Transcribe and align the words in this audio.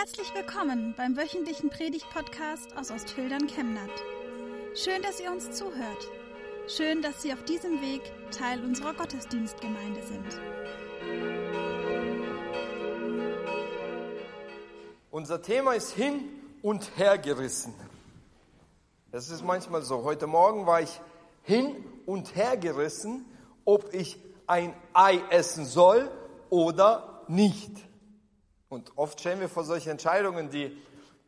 Herzlich 0.00 0.34
willkommen 0.34 0.94
beim 0.96 1.14
wöchentlichen 1.14 1.68
Predigt-Podcast 1.68 2.74
aus 2.74 2.90
Ostfildern 2.90 3.46
Chemnat. 3.48 3.90
Schön, 4.74 5.02
dass 5.02 5.20
ihr 5.20 5.30
uns 5.30 5.50
zuhört. 5.50 6.08
Schön, 6.68 7.02
dass 7.02 7.20
Sie 7.20 7.34
auf 7.34 7.44
diesem 7.44 7.82
Weg 7.82 8.00
Teil 8.30 8.64
unserer 8.64 8.94
Gottesdienstgemeinde 8.94 10.00
sind. 10.02 10.40
Unser 15.10 15.42
Thema 15.42 15.74
ist 15.74 15.90
hin 15.90 16.30
und 16.62 16.96
her 16.96 17.18
gerissen. 17.18 17.74
Das 19.12 19.28
ist 19.28 19.44
manchmal 19.44 19.82
so. 19.82 20.02
Heute 20.02 20.26
Morgen 20.26 20.64
war 20.64 20.80
ich 20.80 20.98
hin 21.42 21.76
und 22.06 22.34
her 22.34 22.56
gerissen, 22.56 23.26
ob 23.66 23.92
ich 23.92 24.16
ein 24.46 24.72
Ei 24.94 25.20
essen 25.28 25.66
soll 25.66 26.10
oder 26.48 27.22
nicht. 27.28 27.89
Und 28.70 28.96
oft 28.96 29.18
stehen 29.18 29.40
wir 29.40 29.48
vor 29.48 29.64
solchen 29.64 29.90
Entscheidungen, 29.90 30.48
die 30.48 30.74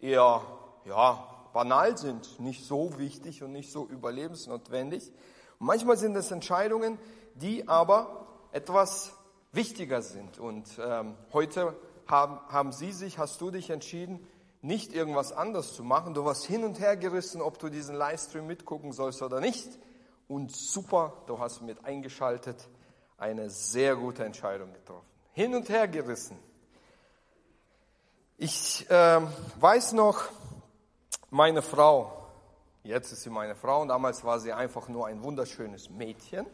eher 0.01 0.43
ja, 0.85 1.29
banal 1.53 1.99
sind, 1.99 2.39
nicht 2.39 2.65
so 2.65 2.99
wichtig 2.99 3.43
und 3.43 3.51
nicht 3.51 3.73
so 3.73 3.85
überlebensnotwendig. 3.85 5.13
Und 5.59 5.67
manchmal 5.67 5.97
sind 5.97 6.17
es 6.17 6.31
Entscheidungen, 6.31 7.01
die 7.35 7.69
aber 7.69 8.29
etwas 8.53 9.13
wichtiger 9.51 10.03
sind. 10.03 10.39
Und 10.39 10.69
ähm, 10.81 11.17
heute 11.33 11.77
haben, 12.07 12.39
haben 12.49 12.71
Sie 12.71 12.93
sich, 12.93 13.19
hast 13.19 13.41
du 13.41 13.51
dich 13.51 13.71
entschieden, 13.71 14.25
nicht 14.61 14.93
irgendwas 14.93 15.33
anderes 15.33 15.75
zu 15.75 15.83
machen. 15.83 16.15
Du 16.15 16.25
warst 16.25 16.45
hin 16.45 16.63
und 16.63 16.79
her 16.79 16.97
gerissen, 16.97 17.43
ob 17.43 17.59
du 17.59 17.71
diesen 17.71 17.97
Livestream 17.97 18.47
mitgucken 18.47 18.93
sollst 18.93 19.21
oder 19.21 19.41
nicht. 19.41 19.81
Und 20.29 20.55
super, 20.55 21.25
du 21.27 21.41
hast 21.41 21.61
mit 21.63 21.85
eingeschaltet 21.85 22.69
eine 23.19 23.51
sehr 23.51 23.97
gute 23.97 24.25
Entscheidung 24.25 24.73
getroffen. 24.73 25.09
Hin 25.33 25.57
und 25.57 25.69
her 25.69 25.89
gerissen. 25.89 26.39
Ich 28.39 28.89
äh, 28.91 29.21
weiß 29.61 29.93
noch, 29.93 30.25
meine 31.31 31.63
Frau, 31.63 32.29
jetzt 32.83 33.13
ist 33.13 33.23
sie 33.23 33.31
meine 33.31 33.55
Frau 33.55 33.83
und 33.83 33.89
damals 33.89 34.25
war 34.25 34.41
sie 34.41 34.53
einfach 34.53 34.89
nur 34.89 35.07
ein 35.07 35.23
wunderschönes 35.23 35.91
Mädchen. 35.91 36.47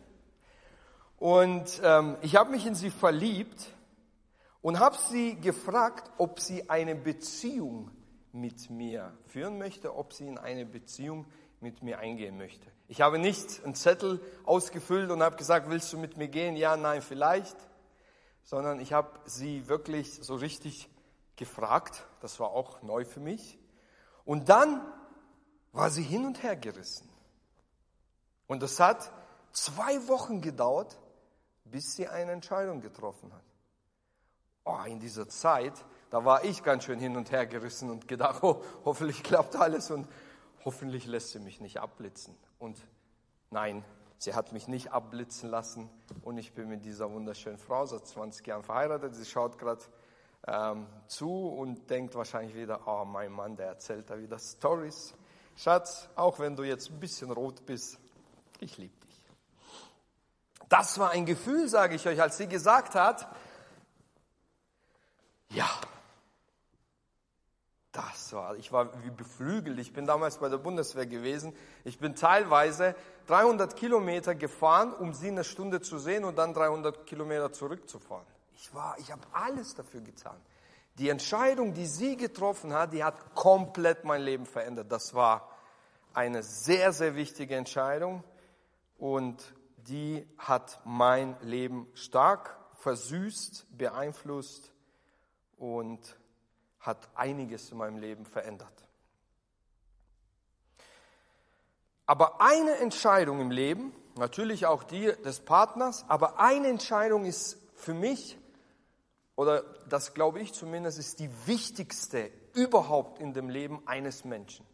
Und 1.18 1.80
ähm, 1.82 2.16
ich 2.20 2.36
habe 2.36 2.50
mich 2.50 2.66
in 2.66 2.74
sie 2.74 2.90
verliebt 2.90 3.72
und 4.60 4.80
habe 4.80 4.96
sie 4.96 5.36
gefragt, 5.36 6.10
ob 6.18 6.40
sie 6.40 6.68
eine 6.68 6.94
Beziehung 6.94 7.90
mit 8.32 8.70
mir 8.70 9.16
führen 9.26 9.56
möchte, 9.56 9.96
ob 9.96 10.12
sie 10.12 10.26
in 10.26 10.36
eine 10.36 10.66
Beziehung 10.66 11.26
mit 11.60 11.82
mir 11.82 12.00
eingehen 12.00 12.36
möchte. 12.36 12.66
Ich 12.88 13.00
habe 13.00 13.18
nicht 13.18 13.64
einen 13.64 13.74
Zettel 13.74 14.20
ausgefüllt 14.44 15.10
und 15.10 15.22
habe 15.22 15.36
gesagt, 15.36 15.70
willst 15.70 15.92
du 15.92 15.98
mit 15.98 16.16
mir 16.16 16.28
gehen? 16.28 16.56
Ja, 16.56 16.76
nein, 16.76 17.02
vielleicht. 17.02 17.56
Sondern 18.44 18.80
ich 18.80 18.92
habe 18.92 19.10
sie 19.26 19.68
wirklich 19.68 20.18
so 20.22 20.34
richtig 20.34 20.88
gefragt. 21.38 22.06
Das 22.20 22.38
war 22.38 22.50
auch 22.50 22.82
neu 22.82 23.06
für 23.06 23.20
mich. 23.20 23.58
Und 24.24 24.50
dann 24.50 24.82
war 25.72 25.88
sie 25.90 26.02
hin 26.02 26.26
und 26.26 26.42
her 26.42 26.56
gerissen. 26.56 27.08
Und 28.46 28.62
es 28.62 28.78
hat 28.78 29.10
zwei 29.52 30.06
Wochen 30.08 30.42
gedauert, 30.42 30.98
bis 31.64 31.94
sie 31.94 32.08
eine 32.08 32.32
Entscheidung 32.32 32.80
getroffen 32.80 33.32
hat. 33.32 33.44
Oh, 34.64 34.84
in 34.86 35.00
dieser 35.00 35.28
Zeit, 35.28 35.72
da 36.10 36.24
war 36.24 36.44
ich 36.44 36.62
ganz 36.62 36.84
schön 36.84 36.98
hin 36.98 37.16
und 37.16 37.30
her 37.30 37.46
gerissen 37.46 37.90
und 37.90 38.06
gedacht, 38.06 38.42
oh, 38.42 38.62
hoffentlich 38.84 39.22
klappt 39.22 39.56
alles 39.56 39.90
und 39.90 40.06
hoffentlich 40.64 41.06
lässt 41.06 41.30
sie 41.30 41.38
mich 41.38 41.60
nicht 41.60 41.78
abblitzen. 41.80 42.36
Und 42.58 42.78
nein, 43.50 43.84
sie 44.18 44.34
hat 44.34 44.52
mich 44.52 44.68
nicht 44.68 44.92
abblitzen 44.92 45.48
lassen 45.48 45.88
und 46.22 46.36
ich 46.36 46.52
bin 46.52 46.68
mit 46.68 46.84
dieser 46.84 47.10
wunderschönen 47.10 47.58
Frau 47.58 47.86
seit 47.86 48.06
20 48.06 48.46
Jahren 48.46 48.62
verheiratet. 48.62 49.14
Sie 49.14 49.24
schaut 49.24 49.58
gerade 49.58 49.82
ähm, 50.46 50.86
zu 51.06 51.48
und 51.48 51.88
denkt 51.90 52.14
wahrscheinlich 52.14 52.54
wieder, 52.54 52.80
oh 52.86 53.04
mein 53.04 53.32
Mann, 53.32 53.56
der 53.56 53.66
erzählt 53.66 54.08
da 54.08 54.18
wieder 54.18 54.38
Stories. 54.38 55.14
Schatz, 55.56 56.08
auch 56.14 56.38
wenn 56.38 56.54
du 56.54 56.62
jetzt 56.62 56.90
ein 56.90 57.00
bisschen 57.00 57.30
rot 57.30 57.66
bist, 57.66 57.98
ich 58.60 58.78
liebe 58.78 58.94
dich. 59.04 59.26
Das 60.68 60.98
war 60.98 61.10
ein 61.10 61.26
Gefühl, 61.26 61.68
sage 61.68 61.96
ich 61.96 62.06
euch, 62.06 62.20
als 62.20 62.36
sie 62.36 62.46
gesagt 62.46 62.94
hat, 62.94 63.28
ja, 65.50 65.68
das 67.92 68.32
war, 68.32 68.54
ich 68.56 68.70
war 68.70 69.02
wie 69.02 69.10
beflügelt. 69.10 69.78
Ich 69.80 69.92
bin 69.92 70.06
damals 70.06 70.38
bei 70.38 70.48
der 70.48 70.58
Bundeswehr 70.58 71.06
gewesen. 71.06 71.52
Ich 71.84 71.98
bin 71.98 72.14
teilweise 72.14 72.94
300 73.26 73.74
Kilometer 73.74 74.36
gefahren, 74.36 74.92
um 74.92 75.14
sie 75.14 75.28
eine 75.28 75.42
Stunde 75.42 75.80
zu 75.80 75.98
sehen 75.98 76.24
und 76.24 76.36
dann 76.36 76.54
300 76.54 77.06
Kilometer 77.06 77.52
zurückzufahren. 77.52 78.26
Ich 78.60 78.74
war, 78.74 78.98
ich 78.98 79.12
habe 79.12 79.22
alles 79.32 79.74
dafür 79.76 80.00
getan. 80.00 80.36
Die 80.98 81.08
Entscheidung, 81.10 81.74
die 81.74 81.86
sie 81.86 82.16
getroffen 82.16 82.72
hat, 82.72 82.92
die 82.92 83.04
hat 83.04 83.36
komplett 83.36 84.04
mein 84.04 84.20
Leben 84.20 84.46
verändert. 84.46 84.90
Das 84.90 85.14
war 85.14 85.48
eine 86.12 86.42
sehr, 86.42 86.92
sehr 86.92 87.14
wichtige 87.14 87.54
Entscheidung 87.54 88.24
und 88.98 89.54
die 89.76 90.26
hat 90.38 90.80
mein 90.84 91.36
Leben 91.42 91.86
stark 91.94 92.58
versüßt, 92.80 93.78
beeinflusst 93.78 94.72
und 95.56 96.18
hat 96.80 97.08
einiges 97.14 97.70
in 97.70 97.78
meinem 97.78 97.98
Leben 97.98 98.26
verändert. 98.26 98.72
Aber 102.06 102.40
eine 102.40 102.76
Entscheidung 102.78 103.40
im 103.40 103.52
Leben, 103.52 103.92
natürlich 104.16 104.66
auch 104.66 104.82
die 104.82 105.12
des 105.24 105.40
Partners, 105.40 106.04
aber 106.08 106.40
eine 106.40 106.66
Entscheidung 106.68 107.24
ist 107.24 107.58
für 107.74 107.94
mich, 107.94 108.37
oder 109.38 109.62
das 109.88 110.14
glaube 110.14 110.40
ich 110.40 110.52
zumindest, 110.52 110.98
ist 110.98 111.20
die 111.20 111.30
wichtigste 111.46 112.32
überhaupt 112.54 113.20
in 113.20 113.34
dem 113.34 113.48
Leben 113.48 113.80
eines 113.86 114.24
Menschen. 114.24 114.66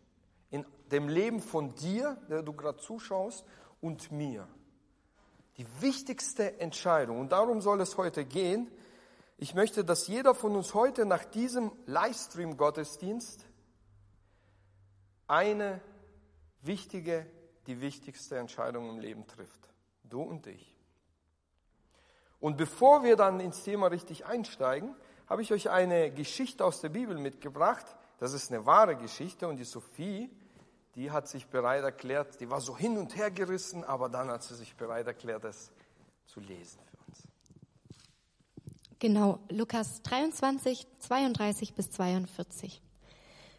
In 0.50 0.64
dem 0.90 1.06
Leben 1.06 1.42
von 1.42 1.74
dir, 1.74 2.16
der 2.30 2.42
du 2.42 2.54
gerade 2.54 2.78
zuschaust, 2.78 3.44
und 3.82 4.10
mir. 4.10 4.48
Die 5.58 5.66
wichtigste 5.82 6.60
Entscheidung. 6.60 7.20
Und 7.20 7.32
darum 7.32 7.60
soll 7.60 7.78
es 7.82 7.98
heute 7.98 8.24
gehen. 8.24 8.70
Ich 9.36 9.54
möchte, 9.54 9.84
dass 9.84 10.06
jeder 10.06 10.34
von 10.34 10.56
uns 10.56 10.72
heute 10.72 11.04
nach 11.04 11.26
diesem 11.26 11.70
Livestream-Gottesdienst 11.84 13.44
eine 15.26 15.82
wichtige, 16.62 17.26
die 17.66 17.82
wichtigste 17.82 18.38
Entscheidung 18.38 18.88
im 18.88 18.98
Leben 18.98 19.26
trifft. 19.26 19.68
Du 20.04 20.22
und 20.22 20.46
ich. 20.46 20.73
Und 22.44 22.58
bevor 22.58 23.02
wir 23.02 23.16
dann 23.16 23.40
ins 23.40 23.62
Thema 23.62 23.86
richtig 23.86 24.26
einsteigen, 24.26 24.94
habe 25.30 25.40
ich 25.40 25.50
euch 25.50 25.70
eine 25.70 26.10
Geschichte 26.10 26.62
aus 26.62 26.82
der 26.82 26.90
Bibel 26.90 27.16
mitgebracht. 27.16 27.86
Das 28.18 28.34
ist 28.34 28.52
eine 28.52 28.66
wahre 28.66 28.96
Geschichte 28.96 29.48
und 29.48 29.56
die 29.56 29.64
Sophie, 29.64 30.28
die 30.94 31.10
hat 31.10 31.26
sich 31.26 31.46
bereit 31.46 31.84
erklärt, 31.84 32.38
die 32.42 32.50
war 32.50 32.60
so 32.60 32.76
hin 32.76 32.98
und 32.98 33.16
her 33.16 33.30
gerissen, 33.30 33.82
aber 33.82 34.10
dann 34.10 34.28
hat 34.28 34.42
sie 34.42 34.56
sich 34.56 34.76
bereit 34.76 35.06
erklärt, 35.06 35.42
das 35.42 35.70
zu 36.26 36.40
lesen. 36.40 36.80
Genau, 38.98 39.38
Lukas 39.48 40.02
23, 40.02 40.86
32 40.98 41.72
bis 41.72 41.92
42. 41.92 42.82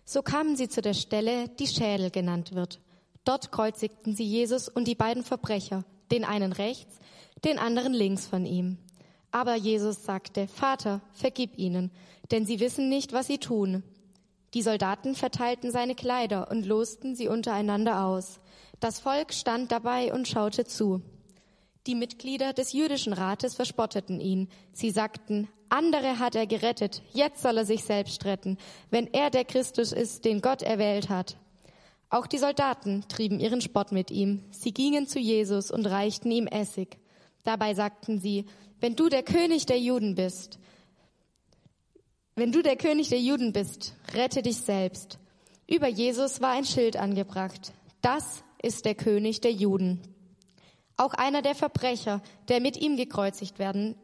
So 0.05 0.21
kamen 0.21 0.55
sie 0.55 0.69
zu 0.69 0.83
der 0.83 0.93
Stelle, 0.93 1.49
die 1.49 1.65
Schädel 1.65 2.11
genannt 2.11 2.53
wird. 2.53 2.79
Dort 3.23 3.51
kreuzigten 3.51 4.15
sie 4.15 4.25
Jesus 4.25 4.69
und 4.69 4.87
die 4.87 4.93
beiden 4.93 5.23
Verbrecher, 5.23 5.83
den 6.11 6.23
einen 6.23 6.51
rechts, 6.51 6.99
den 7.43 7.59
anderen 7.59 7.93
links 7.93 8.25
von 8.27 8.45
ihm. 8.45 8.77
Aber 9.31 9.55
Jesus 9.55 10.03
sagte, 10.03 10.47
Vater, 10.47 11.01
vergib 11.13 11.57
ihnen, 11.57 11.91
denn 12.31 12.45
sie 12.45 12.59
wissen 12.59 12.89
nicht, 12.89 13.13
was 13.13 13.27
sie 13.27 13.37
tun. 13.37 13.83
Die 14.53 14.61
Soldaten 14.61 15.15
verteilten 15.15 15.71
seine 15.71 15.95
Kleider 15.95 16.49
und 16.49 16.65
losten 16.65 17.15
sie 17.15 17.27
untereinander 17.27 18.05
aus. 18.05 18.39
Das 18.79 18.99
Volk 18.99 19.33
stand 19.33 19.71
dabei 19.71 20.13
und 20.13 20.27
schaute 20.27 20.65
zu. 20.65 21.01
Die 21.87 21.95
Mitglieder 21.95 22.53
des 22.53 22.73
jüdischen 22.73 23.13
Rates 23.13 23.55
verspotteten 23.55 24.19
ihn. 24.19 24.47
Sie 24.71 24.89
sagten, 24.89 25.49
andere 25.69 26.19
hat 26.19 26.35
er 26.35 26.47
gerettet, 26.47 27.03
jetzt 27.11 27.41
soll 27.41 27.57
er 27.57 27.65
sich 27.65 27.83
selbst 27.83 28.25
retten, 28.25 28.57
wenn 28.89 29.07
er 29.13 29.29
der 29.29 29.45
Christus 29.45 29.91
ist, 29.91 30.25
den 30.25 30.41
Gott 30.41 30.61
erwählt 30.61 31.09
hat. 31.09 31.37
Auch 32.09 32.27
die 32.27 32.37
Soldaten 32.37 33.03
trieben 33.09 33.39
ihren 33.39 33.61
Spott 33.61 33.91
mit 33.91 34.11
ihm. 34.11 34.43
Sie 34.51 34.73
gingen 34.73 35.07
zu 35.07 35.19
Jesus 35.19 35.71
und 35.71 35.85
reichten 35.85 36.31
ihm 36.31 36.47
Essig. 36.47 36.97
Dabei 37.43 37.73
sagten 37.73 38.19
sie, 38.19 38.45
wenn 38.79 38.95
du 38.95 39.09
der 39.09 39.23
König 39.23 39.65
der 39.65 39.79
Juden 39.79 40.15
bist, 40.15 40.59
wenn 42.35 42.51
du 42.51 42.61
der 42.61 42.75
König 42.75 43.09
der 43.09 43.21
Juden 43.21 43.53
bist, 43.53 43.95
rette 44.13 44.41
dich 44.41 44.57
selbst. 44.57 45.19
Über 45.67 45.87
Jesus 45.87 46.41
war 46.41 46.51
ein 46.51 46.65
Schild 46.65 46.97
angebracht. 46.97 47.73
Das 48.01 48.43
ist 48.61 48.85
der 48.85 48.95
König 48.95 49.41
der 49.41 49.53
Juden. 49.53 50.01
Auch 50.97 51.13
einer 51.13 51.41
der 51.41 51.55
Verbrecher, 51.55 52.21
der 52.47 52.61
mit 52.61 52.77
ihm 52.77 52.97
gekreuzigt 52.97 53.57
werden, 53.57 53.95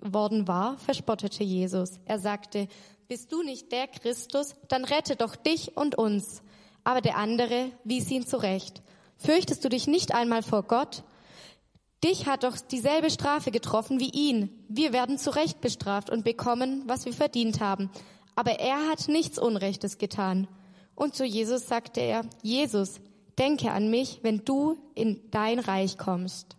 worden 0.00 0.48
war, 0.48 0.78
verspottete 0.78 1.44
Jesus. 1.44 2.00
Er 2.04 2.18
sagte, 2.18 2.68
bist 3.08 3.30
du 3.32 3.42
nicht 3.42 3.72
der 3.72 3.86
Christus, 3.86 4.54
dann 4.68 4.84
rette 4.84 5.16
doch 5.16 5.36
dich 5.36 5.76
und 5.76 5.96
uns. 5.96 6.42
Aber 6.86 7.00
der 7.00 7.16
andere 7.16 7.72
wies 7.82 8.08
ihn 8.12 8.24
zurecht. 8.24 8.80
Fürchtest 9.16 9.64
du 9.64 9.68
dich 9.68 9.88
nicht 9.88 10.14
einmal 10.14 10.44
vor 10.44 10.62
Gott? 10.62 11.02
Dich 12.04 12.28
hat 12.28 12.44
doch 12.44 12.56
dieselbe 12.58 13.10
Strafe 13.10 13.50
getroffen 13.50 13.98
wie 13.98 14.10
ihn. 14.10 14.64
Wir 14.68 14.92
werden 14.92 15.18
zurecht 15.18 15.60
bestraft 15.60 16.10
und 16.10 16.22
bekommen, 16.22 16.84
was 16.86 17.04
wir 17.04 17.12
verdient 17.12 17.58
haben. 17.58 17.90
Aber 18.36 18.60
er 18.60 18.88
hat 18.88 19.08
nichts 19.08 19.36
Unrechtes 19.36 19.98
getan. 19.98 20.46
Und 20.94 21.16
zu 21.16 21.24
Jesus 21.24 21.66
sagte 21.66 22.00
er, 22.02 22.22
Jesus, 22.42 23.00
denke 23.36 23.72
an 23.72 23.90
mich, 23.90 24.20
wenn 24.22 24.44
du 24.44 24.78
in 24.94 25.28
dein 25.32 25.58
Reich 25.58 25.98
kommst. 25.98 26.56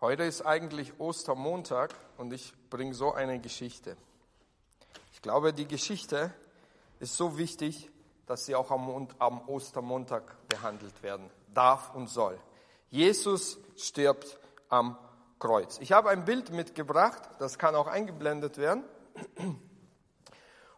Heute 0.00 0.22
ist 0.22 0.42
eigentlich 0.42 1.00
Ostermontag 1.00 1.92
und 2.18 2.32
ich 2.32 2.52
bringe 2.76 2.92
so 2.92 3.14
eine 3.14 3.40
Geschichte. 3.40 3.96
Ich 5.14 5.22
glaube, 5.22 5.54
die 5.54 5.66
Geschichte 5.66 6.30
ist 7.00 7.16
so 7.16 7.38
wichtig, 7.38 7.90
dass 8.26 8.44
sie 8.44 8.54
auch 8.54 8.70
am, 8.70 9.08
am 9.18 9.48
Ostermontag 9.48 10.46
behandelt 10.46 11.02
werden 11.02 11.30
darf 11.54 11.94
und 11.94 12.08
soll. 12.10 12.38
Jesus 12.90 13.58
stirbt 13.78 14.38
am 14.68 14.98
Kreuz. 15.38 15.78
Ich 15.80 15.92
habe 15.92 16.10
ein 16.10 16.26
Bild 16.26 16.50
mitgebracht, 16.50 17.22
das 17.38 17.58
kann 17.58 17.74
auch 17.74 17.86
eingeblendet 17.86 18.58
werden. 18.58 18.84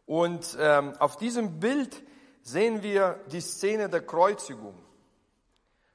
Und 0.07 0.57
ähm, 0.61 0.93
auf 1.01 1.17
diesem 1.17 1.59
Bild 1.59 2.01
sehen 2.43 2.85
wir 2.85 3.19
die 3.33 3.41
Szene 3.41 3.89
der 3.89 4.07
Kreuzigung. 4.07 4.79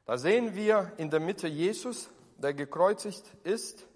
Da 0.05 0.17
sehen 0.17 0.53
wir 0.53 0.91
in 0.97 1.09
der 1.09 1.21
Mitte 1.21 1.47
Jesus, 1.47 2.09
der 2.35 2.53
gekreuzigt 2.53 3.23
ist 3.45 3.88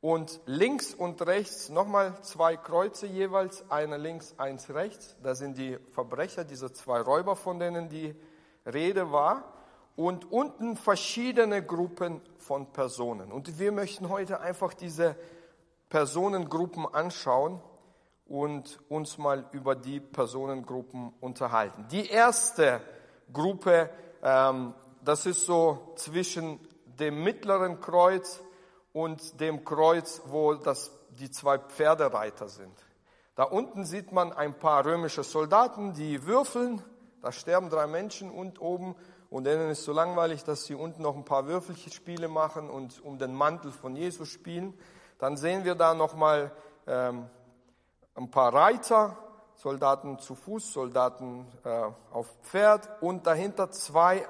und 0.00 0.40
links 0.46 0.94
und 0.94 1.20
rechts 1.26 1.70
nochmal 1.70 2.20
zwei 2.22 2.56
Kreuze 2.56 3.06
jeweils, 3.06 3.68
einer 3.70 3.98
links, 3.98 4.34
eins 4.38 4.70
rechts. 4.70 5.16
Da 5.22 5.34
sind 5.34 5.58
die 5.58 5.76
Verbrecher, 5.92 6.44
diese 6.44 6.72
zwei 6.72 7.00
Räuber, 7.00 7.34
von 7.34 7.58
denen 7.58 7.88
die 7.88 8.14
Rede 8.64 9.10
war. 9.10 9.52
Und 9.96 10.30
unten 10.30 10.76
verschiedene 10.76 11.64
Gruppen 11.64 12.20
von 12.36 12.72
Personen. 12.72 13.32
Und 13.32 13.58
wir 13.58 13.72
möchten 13.72 14.08
heute 14.08 14.40
einfach 14.40 14.72
diese 14.72 15.16
Personengruppen 15.88 16.86
anschauen 16.86 17.60
und 18.26 18.78
uns 18.88 19.18
mal 19.18 19.46
über 19.50 19.74
die 19.74 19.98
Personengruppen 19.98 21.12
unterhalten. 21.20 21.86
Die 21.90 22.06
erste 22.06 22.80
Gruppe, 23.32 23.90
ähm, 24.22 24.74
das 25.02 25.26
ist 25.26 25.46
so 25.46 25.94
zwischen 25.96 26.60
dem 26.84 27.24
mittleren 27.24 27.80
Kreuz 27.80 28.40
und 28.98 29.40
dem 29.40 29.64
Kreuz, 29.64 30.22
wo 30.26 30.54
das, 30.54 30.90
die 31.10 31.30
zwei 31.30 31.56
Pferdereiter 31.58 32.48
sind. 32.48 32.74
Da 33.36 33.44
unten 33.44 33.84
sieht 33.84 34.10
man 34.10 34.32
ein 34.32 34.58
paar 34.58 34.84
römische 34.84 35.22
Soldaten, 35.22 35.92
die 35.92 36.26
würfeln. 36.26 36.82
Da 37.22 37.30
sterben 37.30 37.70
drei 37.70 37.86
Menschen 37.86 38.28
und 38.28 38.60
oben. 38.60 38.96
Und 39.30 39.44
denen 39.44 39.70
ist 39.70 39.84
so 39.84 39.92
langweilig, 39.92 40.42
dass 40.42 40.64
sie 40.64 40.74
unten 40.74 41.02
noch 41.02 41.14
ein 41.14 41.24
paar 41.24 41.46
Würfelspiele 41.46 42.26
machen 42.26 42.68
und 42.68 43.00
um 43.04 43.18
den 43.18 43.34
Mantel 43.34 43.70
von 43.70 43.94
Jesus 43.94 44.30
spielen. 44.30 44.76
Dann 45.20 45.36
sehen 45.36 45.64
wir 45.64 45.76
da 45.76 45.94
nochmal 45.94 46.50
ähm, 46.88 47.30
ein 48.16 48.32
paar 48.32 48.52
Reiter, 48.52 49.16
Soldaten 49.54 50.18
zu 50.18 50.34
Fuß, 50.34 50.72
Soldaten 50.72 51.46
äh, 51.62 51.82
auf 52.10 52.26
Pferd 52.42 52.88
und 53.00 53.28
dahinter 53.28 53.70
zwei 53.70 54.26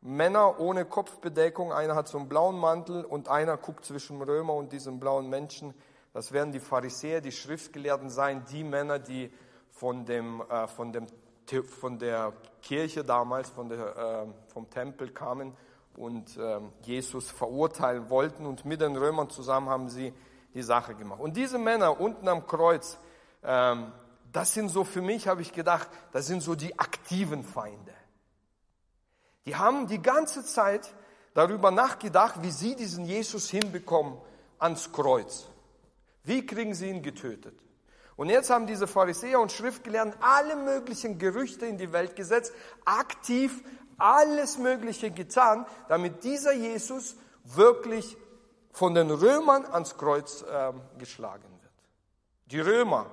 Männer 0.00 0.60
ohne 0.60 0.84
Kopfbedeckung, 0.84 1.72
einer 1.72 1.94
hat 1.94 2.08
so 2.08 2.18
einen 2.18 2.28
blauen 2.28 2.56
Mantel 2.56 3.04
und 3.04 3.28
einer 3.28 3.56
guckt 3.56 3.84
zwischen 3.84 4.22
Römer 4.22 4.54
und 4.54 4.72
diesem 4.72 5.00
blauen 5.00 5.28
Menschen. 5.28 5.74
Das 6.12 6.32
werden 6.32 6.52
die 6.52 6.60
Pharisäer, 6.60 7.20
die 7.20 7.32
Schriftgelehrten 7.32 8.08
sein, 8.08 8.44
die 8.50 8.64
Männer, 8.64 8.98
die 8.98 9.32
von, 9.70 10.04
dem, 10.06 10.42
äh, 10.48 10.68
von, 10.68 10.92
dem, 10.92 11.06
von 11.80 11.98
der 11.98 12.32
Kirche 12.62 13.04
damals, 13.04 13.50
von 13.50 13.68
der, 13.68 13.96
äh, 13.96 14.52
vom 14.52 14.70
Tempel 14.70 15.10
kamen 15.10 15.56
und 15.96 16.36
äh, 16.36 16.60
Jesus 16.82 17.30
verurteilen 17.30 18.08
wollten. 18.08 18.46
Und 18.46 18.64
mit 18.64 18.80
den 18.80 18.96
Römern 18.96 19.30
zusammen 19.30 19.68
haben 19.68 19.88
sie 19.88 20.14
die 20.54 20.62
Sache 20.62 20.94
gemacht. 20.94 21.20
Und 21.20 21.36
diese 21.36 21.58
Männer 21.58 22.00
unten 22.00 22.28
am 22.28 22.46
Kreuz, 22.46 22.98
ähm, 23.42 23.92
das 24.32 24.54
sind 24.54 24.68
so 24.68 24.84
für 24.84 25.02
mich, 25.02 25.26
habe 25.26 25.42
ich 25.42 25.52
gedacht, 25.52 25.88
das 26.12 26.26
sind 26.26 26.42
so 26.42 26.54
die 26.54 26.78
aktiven 26.78 27.42
Feinde. 27.42 27.92
Die 29.48 29.56
haben 29.56 29.86
die 29.86 30.02
ganze 30.02 30.44
Zeit 30.44 30.92
darüber 31.32 31.70
nachgedacht, 31.70 32.42
wie 32.42 32.50
sie 32.50 32.76
diesen 32.76 33.06
Jesus 33.06 33.48
hinbekommen 33.48 34.18
ans 34.58 34.92
Kreuz. 34.92 35.46
Wie 36.22 36.44
kriegen 36.44 36.74
sie 36.74 36.90
ihn 36.90 37.02
getötet? 37.02 37.58
Und 38.16 38.28
jetzt 38.28 38.50
haben 38.50 38.66
diese 38.66 38.86
Pharisäer 38.86 39.40
und 39.40 39.50
Schriftgelehrten 39.50 40.12
alle 40.20 40.54
möglichen 40.54 41.18
Gerüchte 41.18 41.64
in 41.64 41.78
die 41.78 41.92
Welt 41.94 42.14
gesetzt, 42.14 42.52
aktiv 42.84 43.62
alles 43.96 44.58
Mögliche 44.58 45.10
getan, 45.10 45.64
damit 45.88 46.24
dieser 46.24 46.52
Jesus 46.52 47.16
wirklich 47.44 48.18
von 48.72 48.94
den 48.94 49.10
Römern 49.10 49.64
ans 49.64 49.96
Kreuz 49.96 50.42
äh, 50.42 50.74
geschlagen 50.98 51.48
wird. 51.62 51.72
Die 52.50 52.60
Römer, 52.60 53.06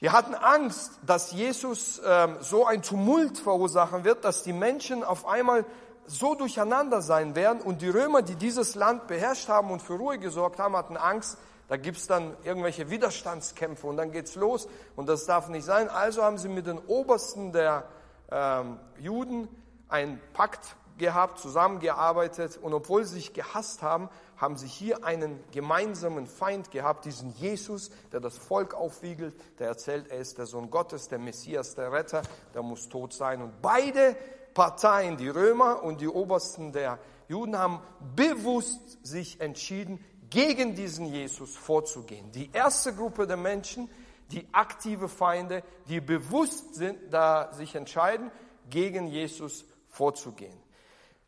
die 0.00 0.10
hatten 0.10 0.34
Angst, 0.34 0.92
dass 1.04 1.32
Jesus 1.32 2.00
ähm, 2.04 2.38
so 2.40 2.64
ein 2.64 2.82
Tumult 2.82 3.38
verursachen 3.38 4.04
wird, 4.04 4.24
dass 4.24 4.42
die 4.42 4.54
Menschen 4.54 5.04
auf 5.04 5.26
einmal 5.26 5.66
so 6.06 6.34
durcheinander 6.34 7.02
sein 7.02 7.34
werden. 7.34 7.60
Und 7.60 7.82
die 7.82 7.90
Römer, 7.90 8.22
die 8.22 8.34
dieses 8.34 8.74
Land 8.74 9.06
beherrscht 9.06 9.48
haben 9.48 9.70
und 9.70 9.82
für 9.82 9.94
Ruhe 9.94 10.18
gesorgt 10.18 10.58
haben, 10.58 10.74
hatten 10.74 10.96
Angst, 10.96 11.36
da 11.68 11.76
gibt's 11.76 12.06
dann 12.06 12.36
irgendwelche 12.42 12.90
Widerstandskämpfe 12.90 13.86
und 13.86 13.96
dann 13.96 14.10
geht's 14.10 14.34
los 14.34 14.66
und 14.96 15.08
das 15.08 15.26
darf 15.26 15.48
nicht 15.48 15.64
sein. 15.64 15.88
Also 15.88 16.24
haben 16.24 16.36
sie 16.36 16.48
mit 16.48 16.66
den 16.66 16.78
Obersten 16.78 17.52
der 17.52 17.84
ähm, 18.30 18.78
Juden 18.98 19.48
einen 19.88 20.20
Pakt 20.32 20.76
gehabt, 20.98 21.38
zusammengearbeitet 21.38 22.58
und 22.60 22.74
obwohl 22.74 23.04
sie 23.04 23.16
sich 23.16 23.34
gehasst 23.34 23.82
haben, 23.82 24.08
haben 24.40 24.56
sie 24.56 24.66
hier 24.66 25.04
einen 25.04 25.38
gemeinsamen 25.52 26.26
Feind 26.26 26.70
gehabt, 26.70 27.04
diesen 27.04 27.30
Jesus, 27.34 27.90
der 28.10 28.20
das 28.20 28.38
Volk 28.38 28.72
aufwiegelt, 28.74 29.34
der 29.58 29.68
erzählt, 29.68 30.08
er 30.08 30.18
ist 30.18 30.38
der 30.38 30.46
Sohn 30.46 30.70
Gottes, 30.70 31.08
der 31.08 31.18
Messias, 31.18 31.74
der 31.74 31.92
Retter, 31.92 32.22
der 32.54 32.62
muss 32.62 32.88
tot 32.88 33.12
sein. 33.12 33.42
Und 33.42 33.60
beide 33.60 34.16
Parteien, 34.54 35.18
die 35.18 35.28
Römer 35.28 35.82
und 35.82 36.00
die 36.00 36.08
Obersten 36.08 36.72
der 36.72 36.98
Juden, 37.28 37.58
haben 37.58 37.80
bewusst 38.16 39.04
sich 39.06 39.40
entschieden, 39.40 40.02
gegen 40.30 40.74
diesen 40.74 41.06
Jesus 41.06 41.56
vorzugehen. 41.56 42.32
Die 42.32 42.50
erste 42.52 42.94
Gruppe 42.94 43.26
der 43.26 43.36
Menschen, 43.36 43.90
die 44.30 44.46
aktive 44.52 45.08
Feinde, 45.08 45.62
die 45.88 46.00
bewusst 46.00 46.76
sind, 46.76 47.12
da 47.12 47.52
sich 47.52 47.74
entscheiden, 47.74 48.30
gegen 48.70 49.08
Jesus 49.08 49.64
vorzugehen. 49.88 50.56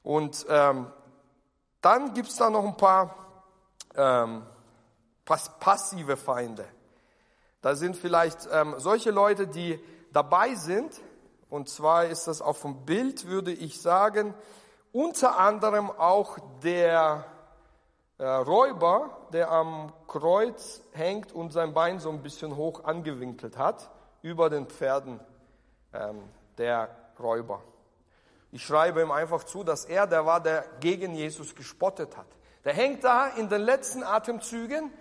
Und 0.02 0.46
ähm, 0.48 0.86
dann 1.82 2.14
gibt 2.14 2.28
es 2.28 2.36
da 2.36 2.48
noch 2.48 2.64
ein 2.64 2.76
paar 2.76 3.14
ähm, 3.94 4.42
passive 5.24 6.16
Feinde. 6.16 6.64
Da 7.60 7.74
sind 7.74 7.96
vielleicht 7.96 8.48
ähm, 8.50 8.74
solche 8.78 9.10
Leute, 9.10 9.46
die 9.46 9.78
dabei 10.12 10.54
sind. 10.54 11.00
Und 11.50 11.68
zwar 11.68 12.06
ist 12.06 12.26
das 12.26 12.40
auf 12.40 12.62
dem 12.62 12.84
Bild, 12.84 13.26
würde 13.26 13.52
ich 13.52 13.80
sagen, 13.80 14.34
unter 14.92 15.38
anderem 15.38 15.90
auch 15.90 16.38
der 16.62 17.24
äh, 18.18 18.26
Räuber, 18.26 19.28
der 19.32 19.50
am 19.50 19.92
Kreuz 20.06 20.82
hängt 20.92 21.32
und 21.32 21.52
sein 21.52 21.74
Bein 21.74 21.98
so 21.98 22.10
ein 22.10 22.22
bisschen 22.22 22.56
hoch 22.56 22.84
angewinkelt 22.84 23.58
hat, 23.58 23.90
über 24.22 24.50
den 24.50 24.66
Pferden 24.66 25.20
ähm, 25.92 26.22
der 26.58 26.88
Räuber. 27.18 27.62
Ich 28.54 28.66
schreibe 28.66 29.00
ihm 29.00 29.10
einfach 29.10 29.44
zu, 29.44 29.64
dass 29.64 29.86
er 29.86 30.06
der 30.06 30.26
war, 30.26 30.38
der 30.38 30.66
gegen 30.78 31.14
Jesus 31.14 31.54
gespottet 31.54 32.18
hat. 32.18 32.26
Der 32.64 32.74
hängt 32.74 33.02
da 33.02 33.28
in 33.28 33.48
den 33.48 33.62
letzten 33.62 34.02
Atemzügen. 34.02 34.92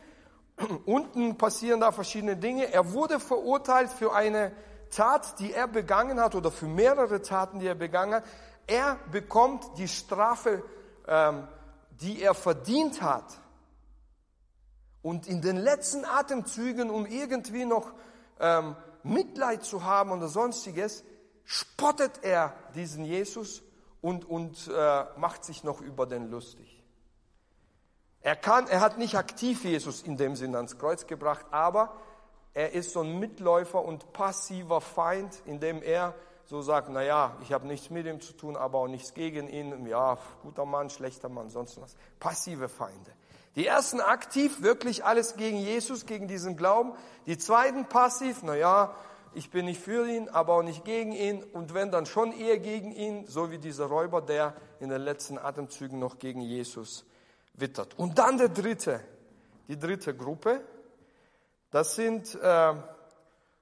Unten 0.85 1.37
passieren 1.37 1.81
da 1.81 1.91
verschiedene 1.91 2.37
Dinge. 2.37 2.73
Er 2.73 2.93
wurde 2.93 3.19
verurteilt 3.19 3.91
für 3.91 4.13
eine 4.13 4.53
Tat, 4.89 5.37
die 5.39 5.51
er 5.51 5.67
begangen 5.67 6.21
hat 6.21 6.33
oder 6.33 6.49
für 6.49 6.65
mehrere 6.65 7.21
Taten, 7.21 7.59
die 7.59 7.67
er 7.67 7.75
begangen 7.75 8.15
hat. 8.15 8.23
Er 8.67 8.97
bekommt 9.11 9.77
die 9.77 9.89
Strafe, 9.89 10.63
ähm, 11.05 11.45
die 11.99 12.21
er 12.21 12.33
verdient 12.33 13.01
hat. 13.01 13.37
Und 15.01 15.27
in 15.27 15.41
den 15.41 15.57
letzten 15.57 16.05
Atemzügen, 16.05 16.89
um 16.89 17.05
irgendwie 17.05 17.65
noch 17.65 17.91
ähm, 18.39 18.77
Mitleid 19.03 19.63
zu 19.65 19.83
haben 19.83 20.11
oder 20.11 20.29
sonstiges, 20.29 21.03
spottet 21.51 22.23
er 22.23 22.53
diesen 22.75 23.03
Jesus 23.03 23.61
und, 23.99 24.23
und 24.23 24.69
äh, 24.73 25.03
macht 25.17 25.43
sich 25.43 25.65
noch 25.65 25.81
über 25.81 26.05
den 26.05 26.31
lustig. 26.31 26.81
Er, 28.21 28.37
kann, 28.37 28.67
er 28.67 28.79
hat 28.79 28.97
nicht 28.97 29.15
aktiv 29.15 29.65
Jesus 29.65 30.01
in 30.01 30.15
dem 30.15 30.37
Sinne 30.37 30.55
ans 30.55 30.77
Kreuz 30.77 31.07
gebracht, 31.07 31.45
aber 31.51 31.97
er 32.53 32.71
ist 32.71 32.93
so 32.93 33.01
ein 33.01 33.19
Mitläufer 33.19 33.83
und 33.83 34.13
passiver 34.13 34.79
Feind, 34.79 35.41
indem 35.45 35.83
er 35.83 36.15
so 36.45 36.61
sagt, 36.61 36.87
na 36.89 37.03
ja, 37.03 37.35
ich 37.41 37.51
habe 37.51 37.67
nichts 37.67 37.89
mit 37.89 38.05
ihm 38.05 38.21
zu 38.21 38.31
tun, 38.31 38.55
aber 38.55 38.77
auch 38.77 38.87
nichts 38.87 39.13
gegen 39.13 39.49
ihn. 39.49 39.85
Ja, 39.87 40.17
guter 40.43 40.65
Mann, 40.65 40.89
schlechter 40.89 41.27
Mann, 41.27 41.49
sonst 41.49 41.81
was. 41.81 41.97
Passive 42.17 42.69
Feinde. 42.69 43.11
Die 43.57 43.67
ersten 43.67 43.99
aktiv, 43.99 44.61
wirklich 44.61 45.03
alles 45.03 45.35
gegen 45.35 45.57
Jesus, 45.57 46.05
gegen 46.05 46.29
diesen 46.29 46.55
Glauben. 46.55 46.93
Die 47.25 47.37
zweiten 47.37 47.87
passiv, 47.87 48.41
na 48.43 48.55
ja, 48.55 48.95
ich 49.33 49.49
bin 49.49 49.65
nicht 49.65 49.81
für 49.81 50.07
ihn, 50.07 50.29
aber 50.29 50.55
auch 50.55 50.63
nicht 50.63 50.83
gegen 50.83 51.13
ihn 51.13 51.43
und 51.43 51.73
wenn 51.73 51.91
dann 51.91 52.05
schon 52.05 52.33
eher 52.33 52.59
gegen 52.59 52.91
ihn, 52.91 53.25
so 53.27 53.51
wie 53.51 53.57
dieser 53.57 53.85
Räuber, 53.85 54.21
der 54.21 54.53
in 54.79 54.89
den 54.89 55.01
letzten 55.01 55.37
Atemzügen 55.37 55.99
noch 55.99 56.19
gegen 56.19 56.41
Jesus 56.41 57.05
wittert. 57.53 57.97
Und 57.97 58.19
dann 58.19 58.37
der 58.37 58.49
dritte, 58.49 58.99
die 59.67 59.79
dritte 59.79 60.15
Gruppe, 60.15 60.61
das 61.69 61.95
sind 61.95 62.35
äh, 62.35 62.73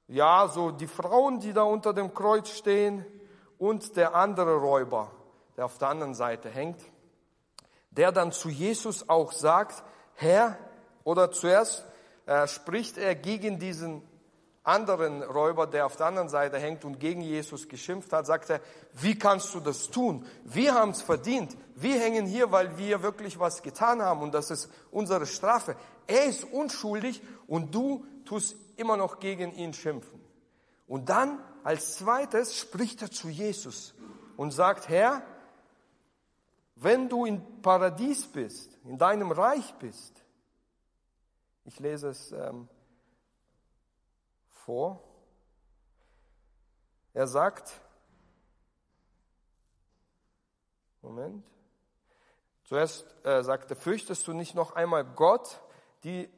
ja 0.08 0.48
so 0.48 0.72
die 0.72 0.88
Frauen, 0.88 1.40
die 1.40 1.54
da 1.54 1.64
unter 1.64 1.94
dem 1.94 2.14
Kreuz 2.14 2.50
stehen 2.50 3.06
und 3.60 3.96
der 3.96 4.16
andere 4.16 4.56
Räuber, 4.56 5.12
der 5.56 5.66
auf 5.66 5.78
der 5.78 5.90
anderen 5.90 6.16
Seite 6.16 6.50
hängt, 6.50 6.82
der 7.92 8.12
dann 8.12 8.32
zu 8.32 8.50
Jesus 8.50 9.08
auch 9.08 9.32
sagt, 9.32 9.84
Herr, 10.16 10.58
oder 11.04 11.32
zuerst 11.32 11.86
äh, 12.26 12.48
spricht 12.48 12.98
er 12.98 13.14
gegen 13.16 13.60
diesen 13.60 14.02
anderen 14.70 15.24
Räuber, 15.24 15.68
der 15.68 15.86
auf 15.86 15.96
der 15.96 16.08
anderen 16.08 16.30
Seite 16.30 16.58
hängt 16.58 16.86
und 16.86 17.00
gegen 17.00 17.22
Jesus 17.22 17.68
geschimpft 17.68 18.14
hat, 18.14 18.26
sagt 18.26 18.50
er, 18.50 18.62
wie 18.94 19.18
kannst 19.18 19.54
du 19.54 19.60
das 19.60 19.90
tun? 19.90 20.26
Wir 20.44 20.74
haben 20.74 20.92
es 20.92 21.02
verdient. 21.02 21.58
Wir 21.76 22.00
hängen 22.00 22.26
hier, 22.26 22.52
weil 22.52 22.78
wir 22.78 23.04
wirklich 23.04 23.40
was 23.40 23.62
getan 23.62 24.02
haben 24.02 24.22
und 24.22 24.34
das 24.34 24.52
ist 24.52 24.70
unsere 24.92 25.26
Strafe. 25.26 25.76
Er 26.08 26.26
ist 26.26 26.44
unschuldig 26.44 27.22
und 27.48 27.74
du 27.74 28.06
tust 28.26 28.56
immer 28.78 28.98
noch 28.98 29.20
gegen 29.20 29.54
ihn 29.54 29.74
schimpfen. 29.74 30.20
Und 30.88 31.10
dann 31.10 31.40
als 31.64 31.98
zweites 31.98 32.58
spricht 32.58 33.02
er 33.02 33.12
zu 33.12 33.30
Jesus 33.30 33.94
und 34.38 34.52
sagt, 34.52 34.90
Herr, 34.90 35.24
wenn 36.76 37.10
du 37.10 37.26
im 37.26 37.62
Paradies 37.62 38.26
bist, 38.26 38.78
in 38.86 38.98
deinem 38.98 39.32
Reich 39.32 39.74
bist, 39.76 40.24
ich 41.66 41.80
lese 41.80 42.10
es 42.10 42.32
ähm, 42.32 42.68
vor. 44.70 45.02
Er 47.16 47.26
sagt, 47.26 47.82
Moment, 51.02 51.44
zuerst 52.66 53.04
äh, 53.26 53.44
sagte, 53.44 53.76
fürchtest 53.76 54.28
du 54.28 54.34
nicht 54.34 54.54
noch 54.54 54.76
einmal 54.76 55.04
Gott, 55.04 55.60
die, 56.04 56.30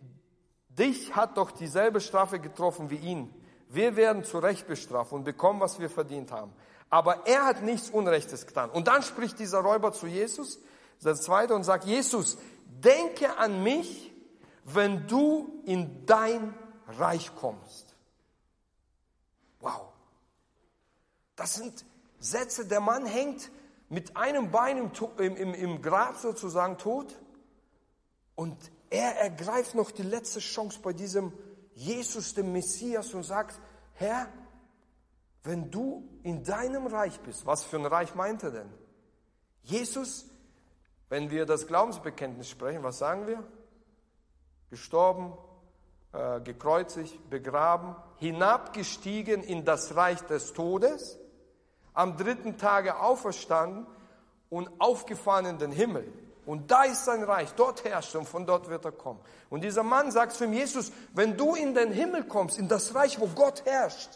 dich 0.70 1.14
hat 1.14 1.36
doch 1.36 1.52
dieselbe 1.52 2.00
Strafe 2.00 2.40
getroffen 2.40 2.90
wie 2.90 2.96
ihn. 2.96 3.36
Wir 3.68 3.98
werden 3.98 4.24
zu 4.24 4.40
Recht 4.40 4.66
bestraft 4.66 5.12
und 5.12 5.26
bekommen, 5.26 5.60
was 5.60 5.82
wir 5.82 5.90
verdient 5.90 6.32
haben. 6.32 6.54
Aber 6.90 7.28
er 7.28 7.44
hat 7.44 7.64
nichts 7.64 7.90
Unrechtes 7.90 8.48
getan. 8.48 8.70
Und 8.70 8.88
dann 8.88 9.04
spricht 9.04 9.40
dieser 9.40 9.60
Räuber 9.60 9.92
zu 9.92 10.08
Jesus, 10.08 10.58
der 11.04 11.16
zweite, 11.16 11.54
und 11.54 11.66
sagt, 11.66 11.84
Jesus, 11.84 12.38
denke 12.66 13.38
an 13.38 13.62
mich, 13.62 14.14
wenn 14.64 15.06
du 15.08 15.62
in 15.66 16.06
dein 16.06 16.54
Reich 16.88 17.36
kommst. 17.36 17.92
Wow. 19.62 19.94
Das 21.42 21.56
sind 21.56 21.86
Sätze, 22.20 22.68
der 22.68 22.82
Mann 22.82 23.08
hängt 23.08 23.50
mit 23.90 24.16
einem 24.16 24.52
Bein 24.52 24.78
im, 25.18 25.36
im, 25.36 25.54
im 25.56 25.82
Grab 25.82 26.18
sozusagen 26.18 26.78
tot 26.78 27.20
und 28.36 28.56
er 28.92 29.20
ergreift 29.20 29.74
noch 29.74 29.90
die 29.90 30.04
letzte 30.04 30.40
Chance 30.40 30.78
bei 30.84 30.94
diesem 30.94 31.34
Jesus, 31.74 32.36
dem 32.36 32.52
Messias 32.52 33.16
und 33.16 33.24
sagt, 33.24 33.60
Herr, 33.94 34.28
wenn 35.42 35.72
du 35.72 36.08
in 36.22 36.44
deinem 36.44 36.86
Reich 36.86 37.20
bist, 37.22 37.48
was 37.48 37.64
für 37.64 37.78
ein 37.78 37.88
Reich 37.88 38.14
meint 38.14 38.44
er 38.44 38.52
denn? 38.52 38.70
Jesus, 39.64 40.28
wenn 41.10 41.32
wir 41.32 41.48
das 41.48 41.66
Glaubensbekenntnis 41.66 42.52
sprechen, 42.52 42.84
was 42.84 43.00
sagen 43.00 43.26
wir? 43.26 43.44
Gestorben, 44.70 45.34
äh, 46.14 46.40
gekreuzigt, 46.42 47.32
begraben, 47.32 47.96
hinabgestiegen 48.18 49.42
in 49.42 49.66
das 49.66 49.96
Reich 49.96 50.22
des 50.22 50.54
Todes, 50.54 51.18
am 51.94 52.18
dritten 52.18 52.58
Tage 52.58 53.00
auferstanden 53.00 53.86
und 54.50 54.70
aufgefahren 54.80 55.46
in 55.46 55.58
den 55.58 55.72
Himmel. 55.72 56.12
Und 56.46 56.72
da 56.72 56.84
ist 56.84 57.06
sein 57.06 57.24
Reich, 57.24 57.54
dort 57.54 57.84
herrscht 57.84 58.16
und 58.16 58.28
von 58.28 58.46
dort 58.46 58.70
wird 58.70 58.86
er 58.86 58.92
kommen. 58.92 59.20
Und 59.50 59.64
dieser 59.64 59.84
Mann 59.84 60.12
sagt 60.12 60.34
zu 60.34 60.46
ihm, 60.46 60.54
Jesus, 60.54 60.92
wenn 61.14 61.38
du 61.38 61.56
in 61.56 61.76
den 61.76 61.92
Himmel 61.92 62.24
kommst, 62.24 62.58
in 62.58 62.68
das 62.68 62.96
Reich, 62.96 63.20
wo 63.20 63.28
Gott 63.28 63.64
herrscht, 63.66 64.10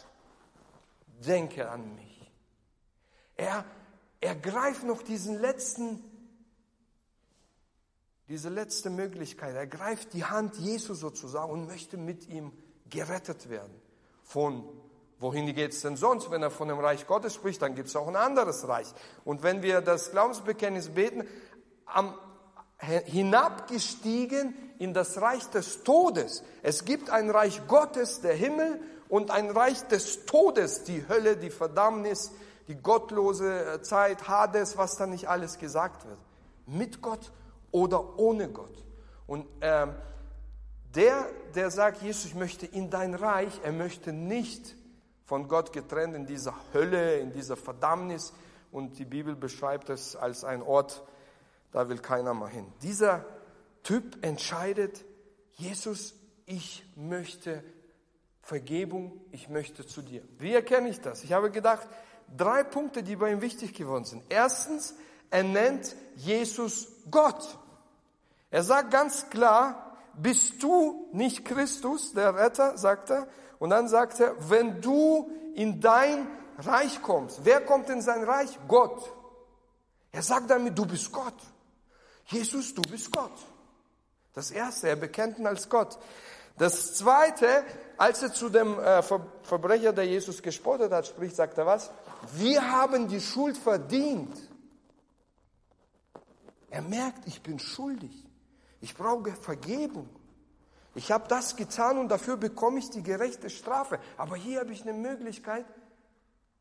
denke 1.25 1.69
an 1.69 1.95
mich. 1.95 2.31
Er 3.37 3.63
ergreift 4.21 4.83
noch 4.83 5.01
diesen 5.01 5.39
letzten 5.39 6.03
diese 8.27 8.49
letzte 8.49 8.89
Möglichkeit. 8.89 9.55
Er 9.55 9.67
greift 9.67 10.13
die 10.13 10.25
Hand 10.25 10.55
Jesu 10.57 10.93
sozusagen 10.93 11.51
und 11.51 11.67
möchte 11.67 11.97
mit 11.97 12.27
ihm 12.27 12.51
gerettet 12.89 13.49
werden. 13.49 13.79
Von 14.23 14.67
wohin 15.19 15.45
geht 15.53 15.71
es 15.71 15.81
denn 15.81 15.97
sonst? 15.97 16.31
Wenn 16.31 16.43
er 16.43 16.51
von 16.51 16.67
dem 16.67 16.79
Reich 16.79 17.07
Gottes 17.07 17.33
spricht, 17.33 17.61
dann 17.61 17.75
gibt 17.75 17.89
es 17.89 17.95
auch 17.95 18.07
ein 18.07 18.15
anderes 18.15 18.67
Reich. 18.67 18.87
Und 19.23 19.43
wenn 19.43 19.63
wir 19.63 19.81
das 19.81 20.11
Glaubensbekenntnis 20.11 20.89
beten, 20.89 21.27
am, 21.85 22.15
hinabgestiegen 22.77 24.53
in 24.79 24.93
das 24.93 25.21
Reich 25.21 25.45
des 25.49 25.83
Todes. 25.83 26.43
Es 26.61 26.85
gibt 26.85 27.09
ein 27.09 27.29
Reich 27.29 27.67
Gottes, 27.67 28.21
der 28.21 28.33
Himmel, 28.33 28.79
und 29.07 29.31
ein 29.31 29.51
Reich 29.51 29.87
des 29.87 30.25
Todes, 30.25 30.83
die 30.83 31.07
Hölle, 31.07 31.37
die 31.37 31.51
Verdammnis, 31.51 32.31
die 32.67 32.75
gottlose 32.75 33.79
Zeit, 33.83 34.27
Hades, 34.27 34.77
was 34.77 34.97
da 34.97 35.05
nicht 35.05 35.29
alles 35.29 35.59
gesagt 35.59 36.05
wird. 36.05 36.17
Mit 36.65 37.01
Gott 37.01 37.31
oder 37.71 38.17
ohne 38.17 38.49
Gott. 38.49 38.83
Und 39.27 39.45
ähm, 39.61 39.93
der, 40.95 41.27
der 41.53 41.69
sagt, 41.69 42.01
Jesus, 42.01 42.25
ich 42.25 42.35
möchte 42.35 42.65
in 42.65 42.89
dein 42.89 43.13
Reich, 43.13 43.61
er 43.63 43.71
möchte 43.71 44.11
nicht 44.11 44.75
von 45.25 45.47
Gott 45.47 45.73
getrennt 45.73 46.15
in 46.15 46.25
dieser 46.25 46.55
Hölle, 46.73 47.17
in 47.19 47.31
dieser 47.31 47.57
Verdammnis. 47.57 48.33
Und 48.71 48.97
die 48.99 49.05
Bibel 49.05 49.35
beschreibt 49.35 49.89
es 49.89 50.15
als 50.15 50.43
ein 50.43 50.61
Ort, 50.61 51.03
da 51.71 51.89
will 51.89 51.99
keiner 51.99 52.33
mal 52.33 52.49
hin. 52.49 52.71
Dieser 52.81 53.25
Typ 53.83 54.23
entscheidet, 54.23 55.03
Jesus, 55.53 56.13
ich 56.45 56.85
möchte 56.95 57.63
Vergebung, 58.41 59.19
ich 59.31 59.49
möchte 59.49 59.85
zu 59.85 60.01
dir. 60.01 60.21
Wie 60.37 60.53
erkenne 60.53 60.89
ich 60.89 61.01
das? 61.01 61.23
Ich 61.23 61.33
habe 61.33 61.49
gedacht, 61.51 61.87
drei 62.37 62.63
Punkte, 62.63 63.03
die 63.03 63.15
bei 63.15 63.31
ihm 63.31 63.41
wichtig 63.41 63.73
geworden 63.73 64.05
sind. 64.05 64.23
Erstens, 64.29 64.95
er 65.31 65.43
nennt 65.43 65.95
Jesus 66.15 66.87
Gott. 67.09 67.57
Er 68.51 68.63
sagt 68.63 68.91
ganz 68.91 69.29
klar, 69.29 69.97
bist 70.13 70.61
du 70.63 71.09
nicht 71.11 71.43
Christus, 71.43 72.13
der 72.13 72.35
Retter, 72.35 72.77
sagt 72.77 73.09
er. 73.09 73.27
Und 73.59 73.69
dann 73.69 73.87
sagt 73.87 74.19
er, 74.19 74.35
wenn 74.49 74.81
du 74.81 75.29
in 75.55 75.81
dein 75.81 76.27
Reich 76.57 77.01
kommst, 77.01 77.41
wer 77.43 77.61
kommt 77.61 77.89
in 77.89 78.01
sein 78.01 78.23
Reich? 78.23 78.57
Gott. 78.67 79.11
Er 80.11 80.21
sagt 80.21 80.49
damit, 80.49 80.77
du 80.77 80.85
bist 80.85 81.11
Gott. 81.11 81.35
Jesus, 82.27 82.73
du 82.73 82.81
bist 82.83 83.11
Gott. 83.11 83.33
Das 84.33 84.51
erste, 84.51 84.89
er 84.89 84.95
bekennt 84.95 85.39
ihn 85.39 85.47
als 85.47 85.69
Gott. 85.69 85.97
Das 86.57 86.95
zweite, 86.95 87.65
als 87.97 88.23
er 88.23 88.33
zu 88.33 88.49
dem 88.49 88.79
äh, 88.79 89.01
Verbrecher, 89.01 89.91
der 89.91 90.05
Jesus 90.05 90.41
gespottet 90.41 90.91
hat, 90.91 91.07
spricht, 91.07 91.35
sagt 91.35 91.57
er 91.57 91.65
was? 91.65 91.91
Wir 92.33 92.71
haben 92.71 93.07
die 93.07 93.19
Schuld 93.19 93.57
verdient. 93.57 94.37
Er 96.69 96.81
merkt, 96.81 97.27
ich 97.27 97.41
bin 97.41 97.59
schuldig. 97.59 98.25
Ich 98.81 98.95
brauche 98.95 99.31
Vergebung. 99.33 100.09
Ich 100.95 101.11
habe 101.11 101.27
das 101.27 101.55
getan 101.55 101.97
und 101.97 102.09
dafür 102.09 102.37
bekomme 102.37 102.79
ich 102.79 102.89
die 102.89 103.03
gerechte 103.03 103.49
Strafe. 103.49 103.99
Aber 104.17 104.35
hier 104.35 104.61
habe 104.61 104.71
ich 104.71 104.81
eine 104.81 104.93
Möglichkeit, 104.93 105.65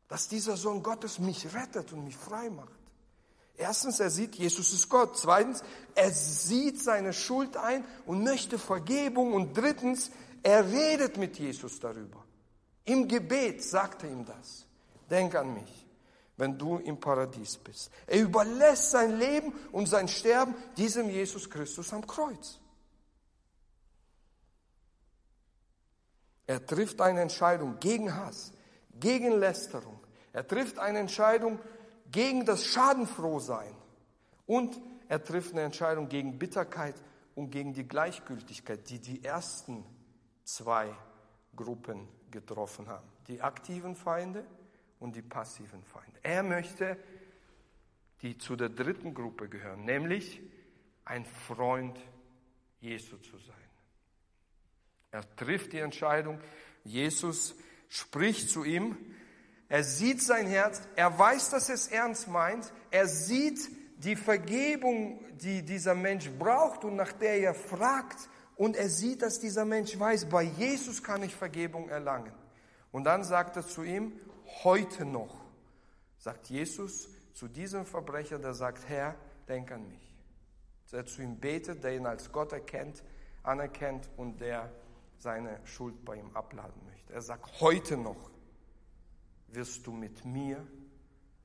dass 0.07 0.27
dieser 0.27 0.57
Sohn 0.57 0.83
Gottes 0.83 1.19
mich 1.19 1.53
rettet 1.53 1.93
und 1.93 2.03
mich 2.03 2.17
frei 2.17 2.49
macht. 2.49 2.69
Erstens, 3.57 4.01
er 4.01 4.09
sieht, 4.09 4.35
Jesus 4.35 4.73
ist 4.73 4.89
Gott. 4.89 5.17
Zweitens, 5.17 5.63
er 5.95 6.11
sieht 6.11 6.83
seine 6.83 7.13
Schuld 7.13 7.55
ein 7.55 7.85
und 8.05 8.23
möchte 8.23 8.59
Vergebung. 8.59 9.33
Und 9.33 9.55
drittens, 9.55 10.11
er 10.43 10.69
redet 10.69 11.17
mit 11.17 11.39
Jesus 11.39 11.79
darüber. 11.79 12.23
Im 12.83 13.07
Gebet 13.07 13.63
sagt 13.63 14.03
er 14.03 14.11
ihm 14.11 14.25
das. 14.25 14.65
Denk 15.09 15.33
an 15.35 15.53
mich 15.53 15.85
wenn 16.37 16.57
du 16.57 16.77
im 16.77 16.99
Paradies 16.99 17.57
bist. 17.57 17.89
Er 18.07 18.21
überlässt 18.21 18.91
sein 18.91 19.17
Leben 19.17 19.53
und 19.71 19.87
sein 19.87 20.07
Sterben 20.07 20.53
diesem 20.77 21.09
Jesus 21.09 21.49
Christus 21.49 21.93
am 21.93 22.05
Kreuz. 22.05 22.59
Er 26.47 26.65
trifft 26.65 27.01
eine 27.01 27.21
Entscheidung 27.21 27.79
gegen 27.79 28.15
Hass, 28.15 28.53
gegen 28.99 29.31
Lästerung. 29.39 29.99
Er 30.31 30.47
trifft 30.47 30.79
eine 30.79 30.99
Entscheidung 30.99 31.59
gegen 32.11 32.45
das 32.45 32.65
Schadenfrohsein. 32.65 33.73
Und 34.45 34.79
er 35.07 35.23
trifft 35.23 35.53
eine 35.53 35.61
Entscheidung 35.61 36.07
gegen 36.07 36.37
Bitterkeit 36.37 36.95
und 37.35 37.51
gegen 37.51 37.73
die 37.73 37.87
Gleichgültigkeit, 37.87 38.89
die 38.89 38.99
die 38.99 39.23
ersten 39.23 39.85
zwei 40.43 40.93
Gruppen 41.55 42.07
getroffen 42.31 42.87
haben. 42.87 43.07
Die 43.27 43.41
aktiven 43.41 43.95
Feinde 43.95 44.45
und 44.99 45.15
die 45.15 45.21
passiven 45.21 45.83
Feinde. 45.83 46.19
Er 46.21 46.43
möchte, 46.43 46.97
die 48.21 48.37
zu 48.37 48.55
der 48.55 48.69
dritten 48.69 49.13
Gruppe 49.13 49.49
gehören, 49.49 49.83
nämlich 49.83 50.41
ein 51.05 51.25
Freund 51.25 51.99
Jesu 52.79 53.17
zu 53.17 53.37
sein. 53.37 53.55
Er 55.15 55.23
trifft 55.37 55.71
die 55.71 55.79
Entscheidung, 55.79 56.41
Jesus 56.83 57.55
spricht 57.87 58.49
zu 58.49 58.65
ihm, 58.65 58.97
er 59.69 59.85
sieht 59.85 60.21
sein 60.21 60.45
Herz, 60.45 60.81
er 60.97 61.17
weiß, 61.17 61.51
dass 61.51 61.69
es 61.69 61.87
ernst 61.87 62.27
meint, 62.27 62.73
er 62.91 63.07
sieht, 63.07 63.69
die 63.95 64.17
Vergebung, 64.17 65.23
die 65.37 65.63
dieser 65.63 65.95
Mensch 65.95 66.29
braucht 66.37 66.83
und 66.83 66.97
nach 66.97 67.13
der 67.13 67.39
er 67.39 67.53
fragt. 67.53 68.27
Und 68.57 68.75
er 68.75 68.89
sieht, 68.89 69.21
dass 69.21 69.39
dieser 69.39 69.63
Mensch 69.63 69.97
weiß, 69.97 70.25
bei 70.25 70.43
Jesus 70.43 71.01
kann 71.01 71.23
ich 71.23 71.33
Vergebung 71.33 71.87
erlangen. 71.87 72.33
Und 72.91 73.05
dann 73.05 73.23
sagt 73.23 73.55
er 73.55 73.65
zu 73.65 73.83
ihm, 73.83 74.19
heute 74.65 75.05
noch, 75.05 75.45
sagt 76.17 76.47
Jesus 76.47 77.07
zu 77.33 77.47
diesem 77.47 77.85
Verbrecher, 77.85 78.37
der 78.37 78.53
sagt, 78.53 78.89
Herr, 78.89 79.15
denk 79.47 79.71
an 79.71 79.87
mich. 79.87 80.13
Der 80.91 81.05
zu 81.05 81.21
ihm 81.21 81.39
betet, 81.39 81.85
der 81.85 81.95
ihn 81.95 82.05
als 82.05 82.33
Gott 82.33 82.51
erkennt, 82.51 83.01
anerkennt 83.43 84.09
und 84.17 84.41
der 84.41 84.69
seine 85.25 85.59
Schuld 85.65 86.05
bei 86.05 86.17
ihm 86.17 86.29
abladen 86.35 86.85
möchte. 86.85 87.11
Er 87.11 87.21
sagt, 87.23 87.59
heute 87.59 87.97
noch 87.97 88.29
wirst 89.47 89.87
du 89.87 89.91
mit 89.91 90.23
mir 90.23 90.65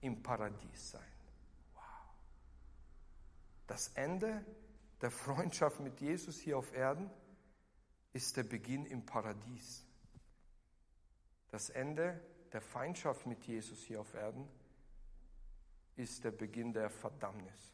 im 0.02 0.22
Paradies 0.22 0.90
sein. 0.90 1.12
Wow. 1.72 1.82
Das 3.66 3.88
Ende 3.94 4.44
der 5.00 5.10
Freundschaft 5.10 5.80
mit 5.80 5.98
Jesus 5.98 6.38
hier 6.38 6.58
auf 6.58 6.74
Erden 6.74 7.10
ist 8.12 8.36
der 8.36 8.42
Beginn 8.42 8.84
im 8.84 9.06
Paradies. 9.06 9.86
Das 11.50 11.70
Ende 11.70 12.20
der 12.52 12.60
Feindschaft 12.60 13.24
mit 13.24 13.42
Jesus 13.44 13.82
hier 13.84 14.02
auf 14.02 14.12
Erden 14.12 14.46
ist 15.96 16.22
der 16.22 16.32
Beginn 16.32 16.74
der 16.74 16.90
Verdammnis. 16.90 17.72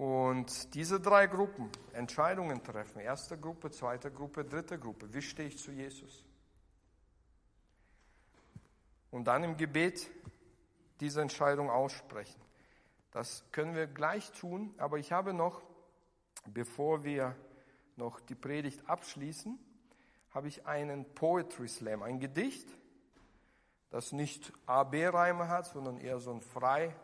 Und 0.00 0.72
diese 0.72 0.98
drei 0.98 1.26
Gruppen, 1.26 1.68
Entscheidungen 1.92 2.64
treffen, 2.64 3.00
erste 3.00 3.36
Gruppe, 3.36 3.70
zweite 3.70 4.10
Gruppe, 4.10 4.46
dritte 4.46 4.78
Gruppe, 4.78 5.12
wie 5.12 5.20
stehe 5.20 5.48
ich 5.48 5.58
zu 5.58 5.72
Jesus? 5.72 6.24
Und 9.10 9.26
dann 9.26 9.44
im 9.44 9.58
Gebet 9.58 10.10
diese 11.00 11.20
Entscheidung 11.20 11.68
aussprechen. 11.68 12.40
Das 13.10 13.44
können 13.52 13.74
wir 13.74 13.86
gleich 13.86 14.32
tun, 14.32 14.74
aber 14.78 14.96
ich 14.96 15.12
habe 15.12 15.34
noch, 15.34 15.60
bevor 16.46 17.04
wir 17.04 17.36
noch 17.96 18.20
die 18.20 18.34
Predigt 18.34 18.88
abschließen, 18.88 19.58
habe 20.30 20.48
ich 20.48 20.66
einen 20.66 21.04
Poetry 21.14 21.68
Slam, 21.68 22.02
ein 22.02 22.20
Gedicht, 22.20 22.70
das 23.90 24.12
nicht 24.12 24.50
A-B-Reime 24.64 25.48
hat, 25.48 25.66
sondern 25.66 25.98
eher 25.98 26.20
so 26.20 26.32
ein 26.32 26.40
frei 26.40 26.96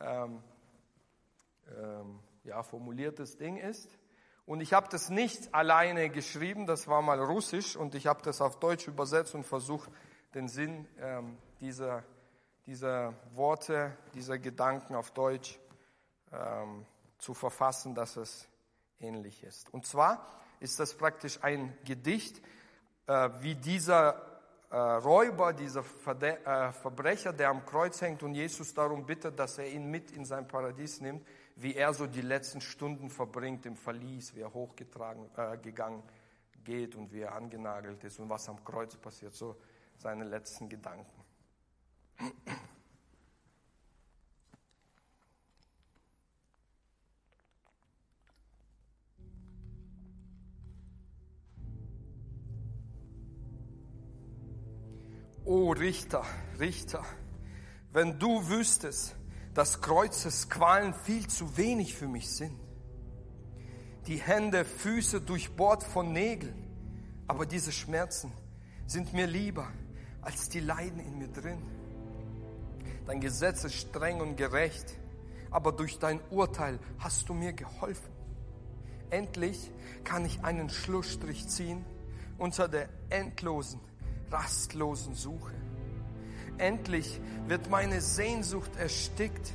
ähm, 0.00 0.42
ähm, 1.68 2.18
ja, 2.44 2.62
formuliertes 2.62 3.36
Ding 3.36 3.56
ist. 3.56 3.98
Und 4.44 4.60
ich 4.60 4.72
habe 4.72 4.88
das 4.90 5.08
nicht 5.08 5.54
alleine 5.54 6.10
geschrieben, 6.10 6.66
das 6.66 6.88
war 6.88 7.00
mal 7.00 7.20
russisch 7.20 7.76
und 7.76 7.94
ich 7.94 8.06
habe 8.06 8.22
das 8.22 8.40
auf 8.40 8.58
Deutsch 8.58 8.88
übersetzt 8.88 9.34
und 9.34 9.44
versucht, 9.44 9.90
den 10.34 10.48
Sinn 10.48 10.88
ähm, 10.98 11.38
dieser, 11.60 12.02
dieser 12.66 13.14
Worte, 13.34 13.96
dieser 14.14 14.38
Gedanken 14.38 14.94
auf 14.94 15.12
Deutsch 15.12 15.58
ähm, 16.32 16.86
zu 17.18 17.34
verfassen, 17.34 17.94
dass 17.94 18.16
es 18.16 18.48
ähnlich 18.98 19.44
ist. 19.44 19.72
Und 19.72 19.86
zwar 19.86 20.26
ist 20.58 20.80
das 20.80 20.94
praktisch 20.94 21.38
ein 21.42 21.76
Gedicht, 21.84 22.42
äh, 23.06 23.30
wie 23.40 23.54
dieser 23.54 24.40
äh, 24.70 24.76
Räuber, 24.76 25.52
dieser 25.52 25.82
Verde 25.82 26.44
äh, 26.44 26.72
Verbrecher, 26.72 27.32
der 27.32 27.50
am 27.50 27.64
Kreuz 27.66 28.00
hängt 28.00 28.22
und 28.22 28.34
Jesus 28.34 28.74
darum 28.74 29.06
bittet, 29.06 29.38
dass 29.38 29.58
er 29.58 29.68
ihn 29.68 29.90
mit 29.90 30.10
in 30.12 30.24
sein 30.24 30.48
Paradies 30.48 31.00
nimmt, 31.00 31.26
wie 31.56 31.74
er 31.74 31.92
so 31.92 32.06
die 32.06 32.22
letzten 32.22 32.60
Stunden 32.60 33.10
verbringt 33.10 33.66
im 33.66 33.76
Verlies, 33.76 34.34
wie 34.34 34.40
er 34.40 34.52
hochgetragen 34.52 35.30
äh, 35.36 35.56
gegangen 35.58 36.02
geht 36.64 36.94
und 36.94 37.12
wie 37.12 37.20
er 37.20 37.34
angenagelt 37.34 38.02
ist 38.04 38.18
und 38.18 38.28
was 38.28 38.48
am 38.48 38.62
Kreuz 38.64 38.96
passiert, 38.96 39.34
so 39.34 39.56
seine 39.96 40.24
letzten 40.24 40.68
Gedanken. 40.68 41.22
O 55.44 55.72
Richter, 55.72 56.24
Richter, 56.60 57.04
wenn 57.92 58.18
du 58.18 58.48
wüsstest, 58.48 59.16
dass 59.54 59.80
Kreuzes 59.80 60.48
Qualen 60.48 60.94
viel 60.94 61.26
zu 61.26 61.56
wenig 61.56 61.94
für 61.94 62.08
mich 62.08 62.30
sind. 62.30 62.58
Die 64.06 64.16
Hände, 64.16 64.64
Füße 64.64 65.20
durchbohrt 65.20 65.84
von 65.84 66.12
Nägeln, 66.12 66.54
aber 67.28 67.46
diese 67.46 67.70
Schmerzen 67.70 68.32
sind 68.86 69.12
mir 69.12 69.26
lieber 69.26 69.68
als 70.22 70.48
die 70.48 70.60
Leiden 70.60 71.00
in 71.00 71.18
mir 71.18 71.28
drin. 71.28 71.62
Dein 73.06 73.20
Gesetz 73.20 73.64
ist 73.64 73.74
streng 73.74 74.20
und 74.20 74.36
gerecht, 74.36 74.98
aber 75.50 75.72
durch 75.72 75.98
dein 75.98 76.20
Urteil 76.30 76.78
hast 76.98 77.28
du 77.28 77.34
mir 77.34 77.52
geholfen. 77.52 78.10
Endlich 79.10 79.70
kann 80.04 80.24
ich 80.24 80.42
einen 80.42 80.70
Schlussstrich 80.70 81.46
ziehen 81.48 81.84
unter 82.38 82.68
der 82.68 82.88
endlosen, 83.10 83.80
rastlosen 84.30 85.14
Suche. 85.14 85.61
Endlich 86.58 87.20
wird 87.46 87.70
meine 87.70 88.00
Sehnsucht 88.00 88.76
erstickt. 88.76 89.52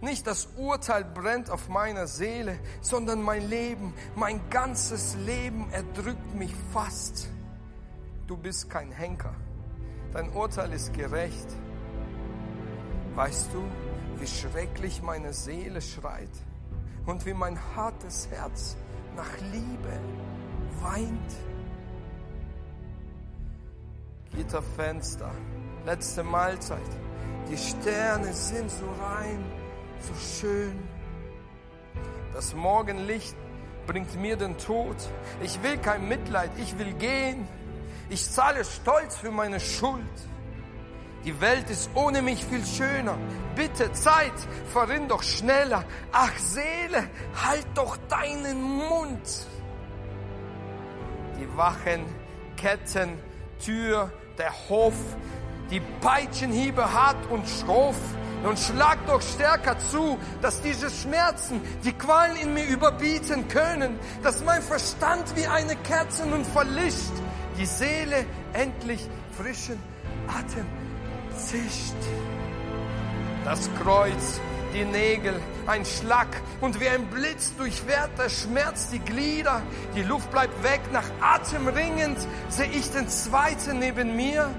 Nicht 0.00 0.26
das 0.26 0.48
Urteil 0.56 1.04
brennt 1.04 1.50
auf 1.50 1.68
meiner 1.68 2.06
Seele, 2.06 2.58
sondern 2.80 3.22
mein 3.22 3.48
Leben, 3.48 3.94
mein 4.14 4.40
ganzes 4.50 5.16
Leben 5.16 5.70
erdrückt 5.72 6.34
mich 6.34 6.54
fast. 6.72 7.28
Du 8.26 8.36
bist 8.36 8.68
kein 8.68 8.90
Henker. 8.90 9.34
Dein 10.12 10.30
Urteil 10.32 10.72
ist 10.72 10.92
gerecht. 10.92 11.48
Weißt 13.14 13.48
du, 13.52 13.62
wie 14.20 14.26
schrecklich 14.26 15.02
meine 15.02 15.32
Seele 15.32 15.80
schreit 15.80 16.30
und 17.06 17.24
wie 17.24 17.34
mein 17.34 17.58
hartes 17.74 18.28
Herz 18.30 18.76
nach 19.16 19.30
Liebe 19.52 20.00
weint? 20.82 21.36
Gitterfenster, 24.34 25.30
letzte 25.86 26.24
Mahlzeit. 26.24 26.90
Die 27.48 27.56
Sterne 27.56 28.32
sind 28.32 28.68
so 28.70 28.86
rein, 29.00 29.44
so 30.00 30.12
schön. 30.14 30.76
Das 32.34 32.54
Morgenlicht 32.54 33.36
bringt 33.86 34.20
mir 34.20 34.36
den 34.36 34.58
Tod. 34.58 34.96
Ich 35.40 35.62
will 35.62 35.78
kein 35.78 36.08
Mitleid, 36.08 36.50
ich 36.58 36.76
will 36.76 36.92
gehen. 36.94 37.46
Ich 38.10 38.28
zahle 38.28 38.64
stolz 38.64 39.16
für 39.16 39.30
meine 39.30 39.60
Schuld. 39.60 40.16
Die 41.24 41.40
Welt 41.40 41.70
ist 41.70 41.88
ohne 41.94 42.20
mich 42.20 42.44
viel 42.44 42.64
schöner. 42.64 43.16
Bitte 43.54 43.92
Zeit, 43.92 44.34
verrinn 44.72 45.08
doch 45.08 45.22
schneller. 45.22 45.84
Ach 46.12 46.36
Seele, 46.36 47.08
halt 47.44 47.66
doch 47.74 47.96
deinen 48.08 48.60
Mund. 48.60 49.46
Die 51.38 51.56
Wachen, 51.56 52.04
Ketten, 52.56 53.18
Tür, 53.64 54.12
der 54.38 54.52
Hof, 54.68 54.94
die 55.70 55.80
Peitschenhiebe 56.00 56.92
hart 56.92 57.30
und 57.30 57.48
schroff. 57.48 57.96
Nun 58.42 58.56
schlag 58.56 58.98
doch 59.06 59.22
stärker 59.22 59.78
zu, 59.78 60.18
dass 60.42 60.60
diese 60.62 60.90
Schmerzen 60.90 61.60
die 61.84 61.92
Qualen 61.92 62.36
in 62.36 62.54
mir 62.54 62.66
überbieten 62.66 63.48
können, 63.48 63.98
dass 64.22 64.44
mein 64.44 64.62
Verstand 64.62 65.34
wie 65.34 65.46
eine 65.46 65.74
Kerze 65.76 66.26
nun 66.26 66.44
verlischt, 66.44 67.12
die 67.58 67.66
Seele 67.66 68.24
endlich 68.52 69.08
frischen 69.36 69.78
Atem 70.28 70.66
zischt. 71.36 71.96
Das 73.44 73.70
Kreuz, 73.82 74.40
die 74.74 74.84
Nägel, 74.84 75.40
ein 75.66 75.84
Schlag 75.84 76.28
und 76.60 76.80
wie 76.80 76.88
ein 76.88 77.06
Blitz 77.06 77.54
durchwehrt 77.56 78.10
der 78.18 78.28
Schmerz 78.28 78.90
die 78.90 78.98
Glieder. 78.98 79.62
Die 79.94 80.02
Luft 80.02 80.30
bleibt 80.30 80.62
weg, 80.62 80.80
nach 80.92 81.08
Atem 81.20 81.68
ringend 81.68 82.18
sehe 82.48 82.70
ich 82.70 82.90
den 82.90 83.08
zweiten 83.08 83.78
neben 83.78 84.16
mir, 84.16 84.50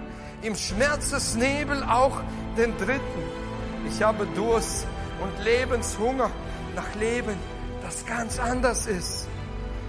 im 0.41 0.56
Schmerzesnebel 0.56 1.84
auch 1.84 2.21
den 2.58 2.78
dritten. 2.78 3.23
Ich 3.88 4.02
habe 4.02 4.28
Durst 4.36 4.88
und 5.21 5.43
Lebenshunger 5.43 6.30
nach 6.76 6.95
Leben, 7.00 7.36
das 7.82 8.06
ganz 8.06 8.39
anders 8.39 8.88
ist. 8.88 9.28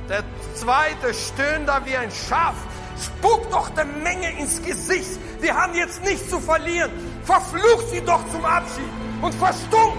Der 0.08 0.22
zweite 0.54 1.12
stöhnt 1.12 1.68
da 1.68 1.84
wie 1.84 1.96
ein 1.96 2.10
Schaf, 2.10 2.54
Spuck 3.00 3.50
doch 3.50 3.68
der 3.70 3.84
Menge 3.84 4.38
ins 4.38 4.62
Gesicht. 4.62 5.18
Wir 5.40 5.54
haben 5.54 5.74
jetzt 5.74 6.02
nichts 6.02 6.28
zu 6.28 6.40
verlieren. 6.40 6.90
Verflucht 7.24 7.90
sie 7.90 8.00
doch 8.00 8.20
zum 8.32 8.44
Abschied 8.44 8.88
und 9.22 9.34
verstummt. 9.34 9.96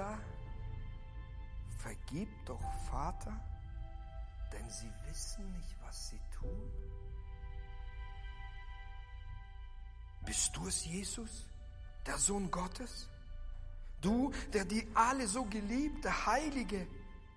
Da? 0.00 0.18
Vergib 1.78 2.28
doch, 2.46 2.66
Vater, 2.90 3.38
denn 4.52 4.68
sie 4.70 4.90
wissen 5.06 5.52
nicht, 5.52 5.76
was 5.82 6.08
sie 6.08 6.20
tun. 6.32 6.72
Bist 10.24 10.56
du 10.56 10.66
es, 10.68 10.84
Jesus, 10.84 11.46
der 12.06 12.18
Sohn 12.18 12.50
Gottes? 12.50 13.08
Du, 14.00 14.32
der 14.54 14.64
die 14.64 14.86
alle 14.94 15.26
so 15.26 15.44
geliebte, 15.44 16.26
heilige, 16.26 16.86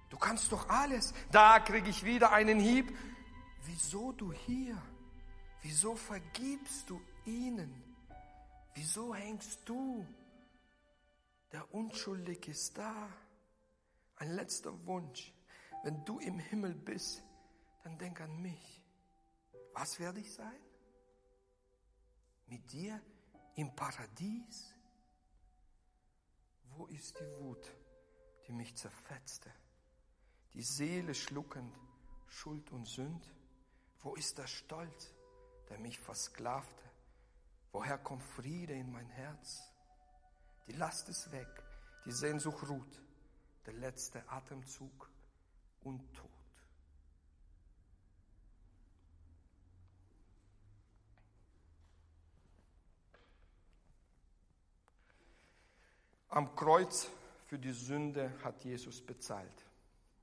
du 0.09 0.17
kannst 0.17 0.51
doch 0.51 0.69
alles. 0.69 1.13
Da 1.31 1.59
kriege 1.59 1.89
ich 1.89 2.03
wieder 2.05 2.31
einen 2.31 2.59
Hieb. 2.59 2.97
Wieso 3.65 4.13
du 4.13 4.31
hier? 4.31 4.81
Wieso 5.61 5.95
vergibst 5.95 6.89
du 6.89 7.01
ihnen? 7.25 7.71
Wieso 8.73 9.13
hängst 9.13 9.59
du? 9.65 10.05
Der 11.53 11.71
Unschuldige 11.71 12.49
ist 12.49 12.75
da. 12.75 13.09
Ein 14.15 14.31
letzter 14.31 14.73
Wunsch. 14.87 15.31
Wenn 15.83 16.03
du 16.03 16.17
im 16.17 16.39
Himmel 16.39 16.73
bist, 16.73 17.23
dann 17.83 17.97
denk 17.99 18.19
an 18.21 18.41
mich. 18.41 18.81
Was 19.73 19.99
werde 19.99 20.19
ich 20.19 20.33
sein? 20.33 20.59
Mit 22.47 22.71
dir 22.71 22.99
im 23.55 23.75
Paradies? 23.75 24.73
Wo 26.75 26.87
ist 26.87 27.19
die 27.19 27.39
Wut, 27.39 27.71
die 28.47 28.51
mich 28.51 28.75
zerfetzte? 28.75 29.51
Die 30.53 30.63
Seele 30.63 31.13
schluckend, 31.13 31.77
Schuld 32.27 32.71
und 32.71 32.87
Sünd? 32.87 33.31
Wo 34.01 34.15
ist 34.15 34.39
der 34.39 34.47
Stolz, 34.47 35.13
der 35.69 35.77
mich 35.77 35.99
versklavte? 35.99 36.83
Woher 37.71 37.99
kommt 37.99 38.23
Friede 38.23 38.73
in 38.73 38.91
mein 38.91 39.09
Herz? 39.09 39.72
Die 40.67 40.73
Last 40.73 41.09
ist 41.09 41.31
weg, 41.31 41.47
die 42.05 42.11
Sehnsucht 42.11 42.67
ruht, 42.69 43.01
der 43.65 43.73
letzte 43.73 44.27
Atemzug 44.29 45.09
und 45.83 46.01
Tod. 46.13 46.29
Am 56.29 56.55
Kreuz 56.55 57.07
für 57.45 57.59
die 57.59 57.73
Sünde 57.73 58.31
hat 58.43 58.63
Jesus 58.63 59.01
bezahlt. 59.01 59.65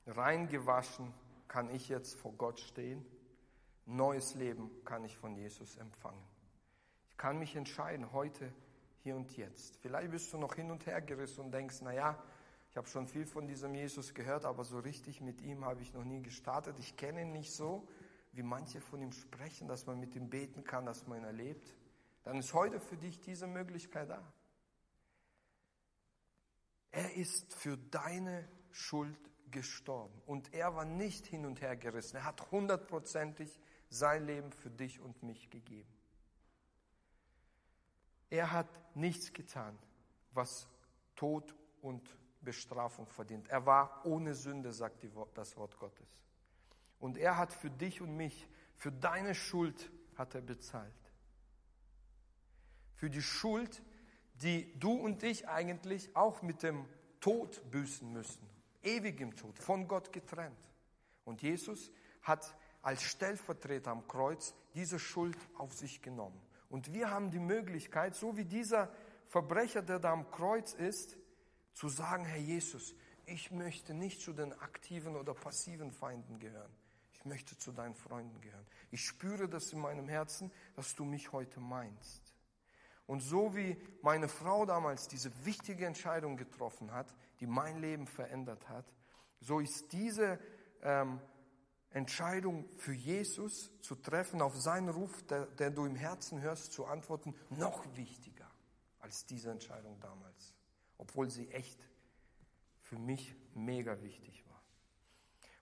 Rein 0.09 0.49
gewaschen 0.49 1.15
kann 1.47 1.71
ich 1.71 1.89
jetzt 1.89 2.17
vor 2.17 2.33
Gott 2.33 2.59
stehen. 2.59 3.07
Neues 3.87 4.35
Leben 4.35 4.71
kann 4.85 5.05
ich 5.05 5.17
von 5.17 5.37
Jesus 5.37 5.77
empfangen. 5.77 6.25
Ich 7.11 7.17
kann 7.17 7.39
mich 7.39 7.55
entscheiden, 7.55 8.11
heute, 8.13 8.53
hier 9.03 9.17
und 9.17 9.37
jetzt. 9.37 9.77
Vielleicht 9.79 10.11
bist 10.11 10.33
du 10.33 10.39
noch 10.39 10.55
hin 10.55 10.71
und 10.71 10.87
her 10.87 11.01
gerissen 11.01 11.45
und 11.47 11.53
denkst, 11.53 11.81
naja, 11.83 12.23
ich 12.71 12.77
habe 12.77 12.87
schon 12.87 13.09
viel 13.09 13.27
von 13.27 13.49
diesem 13.49 13.75
Jesus 13.75 14.15
gehört, 14.15 14.45
aber 14.45 14.65
so 14.65 14.79
richtig 14.79 15.21
mit 15.21 15.43
ihm 15.43 15.65
habe 15.65 15.83
ich 15.83 15.93
noch 15.93 16.05
nie 16.05 16.23
gestartet. 16.23 16.79
Ich 16.79 16.97
kenne 16.97 17.23
ihn 17.23 17.33
nicht 17.33 17.53
so, 17.53 17.89
wie 18.33 18.43
manche 18.43 18.81
von 18.81 19.03
ihm 19.03 19.13
sprechen, 19.13 19.67
dass 19.67 19.87
man 19.87 19.99
mit 19.99 20.15
ihm 20.15 20.31
beten 20.31 20.63
kann, 20.63 20.87
dass 20.87 21.07
man 21.07 21.19
ihn 21.19 21.25
erlebt. 21.25 21.75
Dann 22.23 22.39
ist 22.39 22.55
heute 22.55 22.79
für 22.79 22.97
dich 22.97 23.21
diese 23.21 23.47
Möglichkeit 23.47 24.11
da. 24.11 24.23
Er 26.93 27.17
ist 27.17 27.55
für 27.55 27.77
deine 27.77 28.49
Schuld 28.71 29.19
gestorben. 29.51 30.21
Und 30.27 30.53
er 30.55 30.75
war 30.75 30.85
nicht 30.85 31.27
hin 31.27 31.47
und 31.47 31.61
her 31.61 31.77
gerissen. 31.77 32.17
Er 32.17 32.25
hat 32.25 32.51
hundertprozentig 32.51 33.59
sein 33.89 34.27
Leben 34.27 34.53
für 34.53 34.71
dich 34.71 35.01
und 35.01 35.23
mich 35.23 35.51
gegeben. 35.51 35.91
Er 38.31 38.53
hat 38.53 38.69
nichts 38.95 39.33
getan, 39.33 39.79
was 40.33 40.69
Tod 41.17 41.55
und 41.83 42.17
Bestrafung 42.41 43.07
verdient. 43.07 43.49
Er 43.49 43.67
war 43.67 44.05
ohne 44.07 44.35
Sünde, 44.35 44.73
sagt 44.73 45.05
das 45.35 45.57
Wort 45.57 45.79
Gottes. 45.79 46.09
Und 46.99 47.19
er 47.19 47.37
hat 47.37 47.53
für 47.53 47.71
dich 47.71 48.01
und 48.01 48.17
mich, 48.17 48.49
für 48.77 48.93
deine 48.93 49.35
Schuld 49.35 49.91
hat 50.17 50.35
er 50.35 50.41
bezahlt. 50.41 50.93
Für 52.95 53.11
die 53.11 53.23
Schuld, 53.23 53.83
die 54.35 54.79
du 54.79 54.93
und 54.93 55.23
ich 55.23 55.49
eigentlich 55.49 56.15
auch 56.15 56.43
mit 56.43 56.63
dem 56.63 56.87
Tod 57.21 57.71
büßen 57.71 58.11
müssen. 58.13 58.49
Ewigem 58.83 59.37
Tod, 59.37 59.59
von 59.59 59.89
Gott 59.89 60.13
getrennt. 60.13 60.57
Und 61.25 61.43
Jesus 61.43 61.91
hat 62.23 62.57
als 62.83 63.03
Stellvertreter 63.03 63.91
am 63.91 64.07
Kreuz 64.07 64.55
diese 64.75 64.99
Schuld 64.99 65.37
auf 65.59 65.73
sich 65.75 66.01
genommen. 66.01 66.41
Und 66.71 66.95
wir 66.95 67.11
haben 67.11 67.31
die 67.31 67.41
Möglichkeit, 67.41 68.15
so 68.15 68.37
wie 68.37 68.45
dieser 68.47 68.91
Verbrecher, 69.27 69.83
der 69.83 69.99
da 69.99 70.13
am 70.13 70.31
Kreuz 70.31 70.73
ist, 70.73 71.19
zu 71.75 71.89
sagen, 71.89 72.25
Herr 72.25 72.41
Jesus, 72.41 72.95
ich 73.27 73.51
möchte 73.51 73.93
nicht 73.93 74.21
zu 74.21 74.33
den 74.33 74.53
aktiven 74.53 75.17
oder 75.17 75.35
passiven 75.35 75.93
Feinden 75.93 76.39
gehören. 76.39 76.73
Ich 77.13 77.25
möchte 77.25 77.59
zu 77.59 77.73
deinen 77.73 77.95
Freunden 77.95 78.41
gehören. 78.41 78.67
Ich 78.91 79.05
spüre 79.05 79.49
das 79.49 79.73
in 79.73 79.81
meinem 79.81 80.09
Herzen, 80.09 80.51
dass 80.75 80.95
du 80.95 81.05
mich 81.05 81.33
heute 81.33 81.61
meinst. 81.61 82.35
Und 83.07 83.21
so 83.21 83.55
wie 83.57 83.77
meine 84.03 84.29
Frau 84.29 84.65
damals 84.65 85.09
diese 85.09 85.31
wichtige 85.45 85.85
Entscheidung 85.87 86.37
getroffen 86.37 86.93
hat, 86.93 87.13
die 87.41 87.47
mein 87.47 87.79
Leben 87.79 88.07
verändert 88.07 88.69
hat, 88.69 88.87
so 89.41 89.59
ist 89.59 89.93
diese 89.93 90.39
ähm, 90.83 91.21
Entscheidung 91.91 92.69
für 92.77 92.93
Jesus 92.93 93.71
zu 93.81 93.97
treffen, 93.97 94.43
auf 94.43 94.57
seinen 94.57 94.89
Ruf, 94.89 95.23
der, 95.25 95.47
der 95.47 95.71
du 95.71 95.85
im 95.85 95.97
Herzen 95.97 96.41
hörst, 96.41 96.73
zu 96.73 96.87
antworten, 96.87 97.35
noch 97.51 97.85
wichtiger 97.97 98.49
als 99.01 99.27
diese 99.27 99.51
Entscheidung 99.51 99.99
damals. 100.01 100.55
Obwohl 100.99 101.31
sie 101.31 101.49
echt 101.51 101.81
für 102.83 102.99
mich 102.99 103.35
mega 103.55 104.01
wichtig 104.03 104.45
war. 104.49 104.63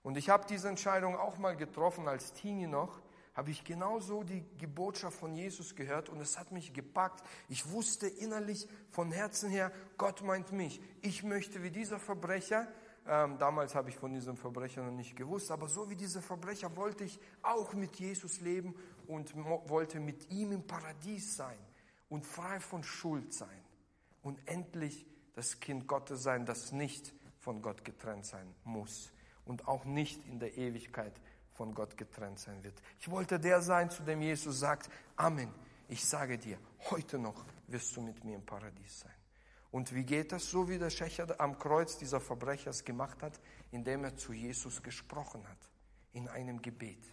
Und 0.03 0.17
ich 0.17 0.29
habe 0.29 0.45
diese 0.47 0.69
Entscheidung 0.69 1.15
auch 1.15 1.37
mal 1.37 1.55
getroffen 1.55 2.07
als 2.07 2.33
Teenie 2.33 2.67
noch 2.67 3.01
habe 3.39 3.51
ich 3.51 3.63
genauso 3.63 4.23
die 4.23 4.67
Botschaft 4.67 5.17
von 5.17 5.33
Jesus 5.33 5.73
gehört 5.73 6.09
und 6.09 6.19
es 6.19 6.37
hat 6.37 6.51
mich 6.51 6.73
gepackt. 6.73 7.25
Ich 7.47 7.69
wusste 7.71 8.05
innerlich 8.05 8.67
von 8.91 9.13
Herzen 9.13 9.49
her, 9.49 9.71
Gott 9.97 10.23
meint 10.23 10.51
mich. 10.51 10.81
Ich 11.01 11.23
möchte 11.23 11.63
wie 11.63 11.71
dieser 11.71 11.99
Verbrecher, 11.99 12.67
ähm, 13.07 13.37
damals 13.37 13.75
habe 13.75 13.89
ich 13.89 13.95
von 13.95 14.13
diesem 14.13 14.37
Verbrecher 14.37 14.83
noch 14.83 14.91
nicht 14.91 15.15
gewusst, 15.15 15.51
aber 15.51 15.67
so 15.67 15.89
wie 15.89 15.95
dieser 15.95 16.21
Verbrecher 16.21 16.75
wollte 16.75 17.03
ich 17.03 17.19
auch 17.41 17.73
mit 17.73 17.95
Jesus 17.95 18.41
leben 18.41 18.75
und 19.07 19.35
wollte 19.35 19.99
mit 19.99 20.29
ihm 20.31 20.51
im 20.51 20.67
Paradies 20.67 21.35
sein 21.35 21.57
und 22.09 22.25
frei 22.25 22.59
von 22.59 22.83
Schuld 22.83 23.33
sein 23.33 23.63
und 24.21 24.39
endlich 24.47 25.05
das 25.33 25.59
Kind 25.59 25.87
Gottes 25.87 26.23
sein, 26.23 26.45
das 26.45 26.71
nicht 26.71 27.13
von 27.39 27.61
Gott 27.61 27.85
getrennt 27.85 28.25
sein 28.25 28.53
muss 28.63 29.11
und 29.45 29.67
auch 29.67 29.85
nicht 29.85 30.25
in 30.27 30.39
der 30.39 30.57
Ewigkeit 30.57 31.13
von 31.53 31.73
Gott 31.73 31.97
getrennt 31.97 32.39
sein 32.39 32.63
wird. 32.63 32.81
Ich 32.99 33.09
wollte 33.09 33.39
der 33.39 33.61
sein, 33.61 33.89
zu 33.89 34.03
dem 34.03 34.21
Jesus 34.21 34.59
sagt, 34.59 34.89
Amen, 35.15 35.49
ich 35.87 36.05
sage 36.05 36.37
dir, 36.37 36.57
heute 36.91 37.17
noch 37.17 37.45
wirst 37.67 37.95
du 37.95 38.01
mit 38.01 38.23
mir 38.23 38.35
im 38.35 38.45
Paradies 38.45 38.99
sein. 38.99 39.13
Und 39.71 39.93
wie 39.93 40.03
geht 40.03 40.31
das? 40.31 40.49
So 40.49 40.67
wie 40.67 40.79
der 40.79 40.89
Schächer 40.89 41.39
am 41.39 41.59
Kreuz 41.59 41.97
dieser 41.97 42.19
Verbrechers 42.19 42.85
gemacht 42.85 43.21
hat, 43.21 43.39
indem 43.71 44.03
er 44.03 44.15
zu 44.15 44.33
Jesus 44.33 44.81
gesprochen 44.81 45.47
hat, 45.47 45.69
in 46.13 46.27
einem 46.27 46.61
Gebet. 46.61 47.03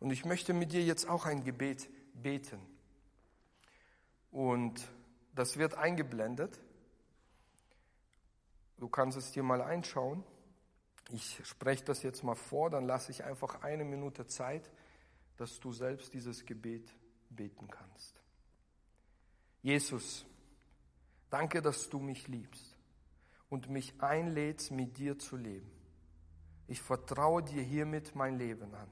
Und 0.00 0.10
ich 0.10 0.24
möchte 0.24 0.54
mit 0.54 0.72
dir 0.72 0.82
jetzt 0.82 1.08
auch 1.08 1.26
ein 1.26 1.44
Gebet 1.44 1.88
beten. 2.14 2.60
Und 4.30 4.88
das 5.34 5.58
wird 5.58 5.74
eingeblendet. 5.74 6.58
Du 8.78 8.88
kannst 8.88 9.18
es 9.18 9.32
dir 9.32 9.42
mal 9.42 9.60
einschauen. 9.60 10.24
Ich 11.10 11.40
spreche 11.44 11.84
das 11.84 12.02
jetzt 12.02 12.24
mal 12.24 12.34
vor, 12.34 12.70
dann 12.70 12.86
lasse 12.86 13.12
ich 13.12 13.24
einfach 13.24 13.62
eine 13.62 13.84
Minute 13.84 14.26
Zeit, 14.26 14.70
dass 15.36 15.60
du 15.60 15.72
selbst 15.72 16.14
dieses 16.14 16.46
Gebet 16.46 16.90
beten 17.28 17.68
kannst. 17.68 18.20
Jesus, 19.62 20.24
danke, 21.32 21.62
dass 21.62 21.88
du 21.88 21.98
mich 21.98 22.28
liebst 22.28 22.76
und 23.48 23.70
mich 23.70 24.00
einlädst, 24.00 24.70
mit 24.70 24.98
dir 24.98 25.18
zu 25.18 25.36
leben. 25.36 25.70
Ich 26.68 26.80
vertraue 26.80 27.42
dir 27.42 27.62
hiermit 27.62 28.14
mein 28.14 28.38
Leben 28.38 28.74
an. 28.74 28.90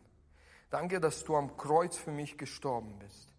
Danke, 0.70 1.00
dass 1.00 1.24
du 1.24 1.36
am 1.36 1.56
Kreuz 1.56 1.96
für 1.96 2.12
mich 2.12 2.38
gestorben 2.38 2.98
bist. 2.98 3.34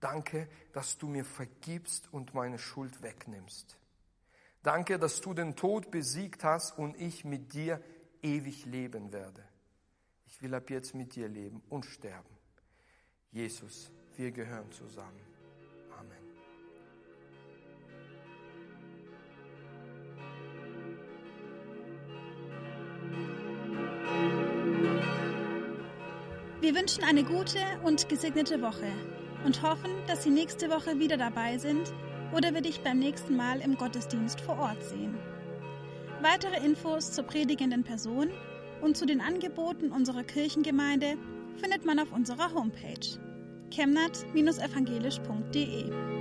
Danke, 0.00 0.48
dass 0.72 0.98
du 0.98 1.06
mir 1.06 1.24
vergibst 1.24 2.12
und 2.12 2.34
meine 2.34 2.58
Schuld 2.58 3.02
wegnimmst. 3.02 3.78
Danke, 4.62 4.98
dass 4.98 5.20
du 5.20 5.34
den 5.34 5.56
Tod 5.56 5.90
besiegt 5.90 6.42
hast 6.42 6.78
und 6.78 7.00
ich 7.00 7.24
mit 7.24 7.52
dir 7.52 7.82
ewig 8.22 8.64
leben 8.64 9.12
werde. 9.12 9.44
Ich 10.26 10.42
will 10.42 10.54
ab 10.54 10.70
jetzt 10.70 10.94
mit 10.94 11.14
dir 11.14 11.28
leben 11.28 11.62
und 11.68 11.84
sterben. 11.84 12.36
Jesus, 13.30 13.90
wir 14.16 14.30
gehören 14.32 14.70
zusammen. 14.72 15.33
Wir 26.64 26.74
wünschen 26.74 27.04
eine 27.04 27.22
gute 27.24 27.58
und 27.82 28.08
gesegnete 28.08 28.62
Woche 28.62 28.90
und 29.44 29.62
hoffen, 29.62 29.90
dass 30.06 30.22
Sie 30.22 30.30
nächste 30.30 30.70
Woche 30.70 30.98
wieder 30.98 31.18
dabei 31.18 31.58
sind 31.58 31.92
oder 32.34 32.54
wir 32.54 32.62
dich 32.62 32.80
beim 32.80 32.98
nächsten 32.98 33.36
Mal 33.36 33.60
im 33.60 33.76
Gottesdienst 33.76 34.40
vor 34.40 34.58
Ort 34.58 34.82
sehen. 34.82 35.14
Weitere 36.22 36.64
Infos 36.64 37.12
zur 37.12 37.24
predigenden 37.24 37.84
Person 37.84 38.30
und 38.80 38.96
zu 38.96 39.04
den 39.04 39.20
Angeboten 39.20 39.90
unserer 39.90 40.24
Kirchengemeinde 40.24 41.18
findet 41.58 41.84
man 41.84 41.98
auf 41.98 42.12
unserer 42.12 42.54
Homepage 42.54 43.18
chemnat-evangelisch.de. 43.70 46.13